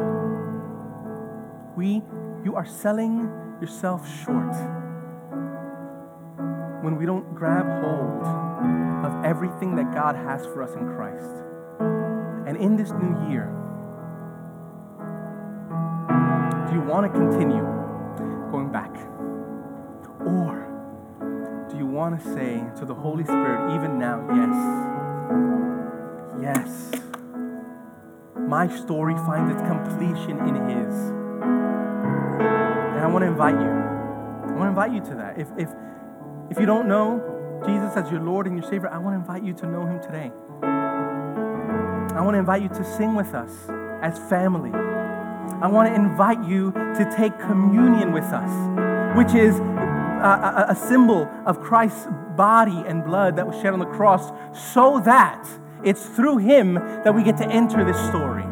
We 1.75 2.01
you 2.43 2.55
are 2.55 2.65
selling 2.65 3.31
yourself 3.61 4.05
short 4.25 4.53
when 6.83 6.97
we 6.97 7.05
don't 7.05 7.33
grab 7.33 7.65
hold 7.81 8.25
of 9.05 9.25
everything 9.25 9.75
that 9.77 9.93
God 9.93 10.15
has 10.15 10.45
for 10.47 10.61
us 10.61 10.73
in 10.73 10.85
Christ. 10.95 12.12
And 12.45 12.57
in 12.57 12.75
this 12.75 12.91
new 12.91 13.29
year, 13.29 13.45
do 16.67 16.73
you 16.73 16.81
want 16.81 17.05
to 17.05 17.19
continue 17.19 17.63
going 18.51 18.71
back? 18.71 18.93
Or 20.25 20.67
do 21.71 21.77
you 21.77 21.85
want 21.85 22.19
to 22.19 22.33
say 22.33 22.61
to 22.79 22.85
the 22.85 22.93
Holy 22.93 23.23
Spirit, 23.23 23.73
even 23.75 23.97
now, 23.97 24.25
yes, 24.35 24.55
yes, 26.41 26.91
my 28.37 28.67
story 28.67 29.15
finds 29.15 29.53
its 29.53 29.61
completion 29.61 30.37
in 30.47 30.55
His? 30.69 30.93
And 32.93 32.99
I 32.99 33.07
want 33.07 33.23
to 33.23 33.27
invite 33.27 33.55
you. 33.55 33.69
I 33.69 34.51
want 34.51 34.63
to 34.63 34.69
invite 34.69 34.91
you 34.91 34.99
to 35.01 35.15
that. 35.15 35.39
If, 35.39 35.47
if, 35.57 35.69
if 36.51 36.59
you 36.59 36.65
don't 36.65 36.87
know 36.87 37.61
Jesus 37.65 37.95
as 37.95 38.11
your 38.11 38.21
Lord 38.21 38.47
and 38.47 38.57
your 38.57 38.69
Savior, 38.69 38.89
I 38.89 38.97
want 38.97 39.15
to 39.15 39.19
invite 39.19 39.43
you 39.43 39.53
to 39.53 39.65
know 39.65 39.85
Him 39.85 40.01
today. 40.01 40.31
I 42.15 42.21
want 42.21 42.35
to 42.35 42.39
invite 42.39 42.61
you 42.61 42.69
to 42.69 42.83
sing 42.83 43.15
with 43.15 43.33
us 43.33 43.49
as 44.03 44.19
family. 44.29 44.69
I 44.71 45.67
want 45.67 45.89
to 45.89 45.95
invite 45.95 46.43
you 46.43 46.71
to 46.71 47.13
take 47.17 47.39
communion 47.39 48.11
with 48.11 48.25
us, 48.25 49.17
which 49.17 49.33
is 49.33 49.57
a, 49.59 50.65
a, 50.69 50.71
a 50.73 50.75
symbol 50.75 51.27
of 51.47 51.59
Christ's 51.59 52.07
body 52.37 52.83
and 52.85 53.03
blood 53.03 53.35
that 53.37 53.47
was 53.47 53.55
shed 53.61 53.73
on 53.73 53.79
the 53.79 53.87
cross, 53.87 54.31
so 54.73 54.99
that 54.99 55.47
it's 55.83 56.05
through 56.05 56.37
Him 56.37 56.75
that 56.75 57.15
we 57.15 57.23
get 57.23 57.35
to 57.37 57.47
enter 57.47 57.83
this 57.83 57.97
story. 58.09 58.43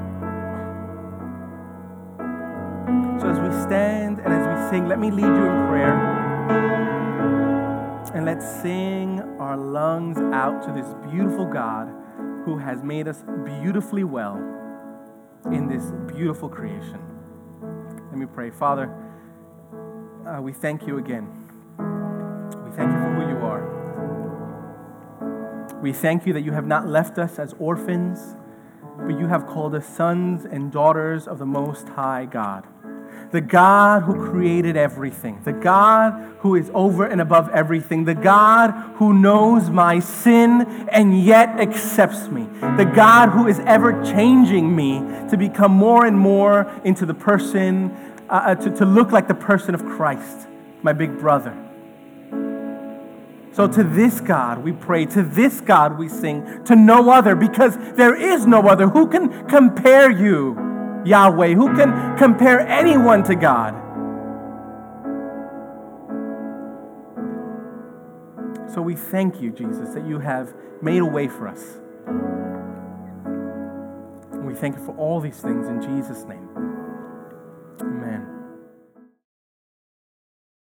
So 3.21 3.30
as 3.30 3.39
we 3.39 3.52
stand 3.62 4.21
and 4.21 4.34
as 4.34 4.47
we 4.47 4.69
sing, 4.71 4.88
let 4.88 5.00
me 5.00 5.12
lead 5.12 5.21
you 5.21 5.45
in 5.45 5.67
prayer. 5.67 5.93
And 8.15 8.26
let's 8.26 8.45
sing 8.62 9.19
our 9.39 9.56
lungs 9.56 10.17
out 10.17 10.63
to 10.63 10.71
this 10.71 10.88
beautiful 11.12 11.45
God 11.45 12.01
who 12.46 12.58
has 12.58 12.84
made 12.84 13.08
us 13.08 13.24
beautifully 13.46 14.04
well 14.04 14.36
in 15.52 15.68
this 15.68 15.92
beautiful 16.14 16.50
creation. 16.50 17.00
Let 18.10 18.18
me 18.18 18.26
pray. 18.26 18.50
Father, 18.52 18.94
uh, 20.26 20.42
we 20.42 20.54
thank 20.54 20.86
you 20.88 20.98
again. 20.98 21.28
We 22.66 22.72
thank 22.72 22.92
you 22.92 22.98
for 22.98 23.14
who 23.14 23.28
you 23.30 23.38
are. 23.38 23.80
We 25.82 25.94
thank 25.94 26.26
you 26.26 26.34
that 26.34 26.42
you 26.42 26.52
have 26.52 26.68
not 26.68 26.88
left 26.88 27.18
us 27.18 27.40
as 27.40 27.54
orphans, 27.58 28.36
but 28.98 29.20
you 29.20 29.28
have 29.28 29.48
called 29.48 29.74
us 29.74 29.88
sons 29.88 30.46
and 30.46 30.72
daughters 30.72 31.28
of 31.28 31.40
the 31.40 31.46
Most 31.46 31.90
High 31.90 32.26
God 32.26 32.68
the 33.32 33.41
God 33.41 34.04
who 34.04 34.30
created 34.30 34.76
everything, 34.76 35.41
the 35.43 35.54
God 35.54 36.36
who 36.39 36.56
is 36.56 36.69
over 36.74 37.06
and 37.06 37.21
above 37.21 37.50
everything, 37.50 38.04
the 38.04 38.15
God 38.15 38.71
who 38.95 39.13
knows 39.13 39.69
my 39.69 40.00
sin 40.00 40.62
and 40.89 41.24
yet 41.24 41.60
accepts 41.60 42.28
me, 42.28 42.47
the 42.78 42.91
God 42.93 43.30
who 43.30 43.47
is 43.47 43.60
ever 43.60 44.04
changing 44.04 44.76
me 44.76 45.00
to 45.30 45.38
become 45.38 45.71
more 45.71 46.06
and 46.06 46.17
more 46.17 46.69
into 46.84 47.06
the 47.06 47.13
person, 47.13 47.91
uh, 48.30 48.34
uh 48.34 48.56
to, 48.56 48.69
to 48.71 48.86
look 48.86 49.12
like 49.12 49.28
the 49.28 49.36
person 49.36 49.74
of 49.74 49.86
Christ, 49.86 50.47
my 50.84 50.91
big 50.91 51.17
brother. 51.17 51.58
So, 53.54 53.67
to 53.67 53.84
this 53.84 54.21
God 54.21 54.60
we 54.60 54.71
pray, 54.71 55.06
to 55.08 55.24
this 55.24 55.60
God 55.62 55.97
we 55.97 56.08
sing, 56.08 56.63
to 56.65 56.76
no 56.76 57.10
other, 57.10 57.36
because 57.36 57.78
there 57.95 58.15
is 58.15 58.45
no 58.45 58.62
other. 58.67 58.88
Who 58.88 59.08
can 59.08 59.47
compare 59.47 60.10
you? 60.10 60.71
Yahweh? 61.06 61.54
Who 61.54 61.76
can 61.76 62.18
compare 62.18 62.60
anyone 62.62 63.24
to 63.24 63.36
God? 63.36 63.76
So 68.74 68.82
we 68.82 68.95
thank 68.95 69.41
you, 69.41 69.52
Jesus, 69.52 69.89
that 69.93 70.06
you 70.08 70.20
have 70.20 70.54
made 70.82 71.02
a 71.02 71.06
way 71.06 71.28
for 71.28 71.47
us. 71.47 71.80
And 74.32 74.45
we 74.45 74.54
thank 74.54 74.78
you 74.78 74.86
for 74.86 74.95
all 74.95 75.20
these 75.20 75.39
things 75.41 75.68
in 75.68 75.82
Jesus' 75.82 76.24
name. 76.24 76.70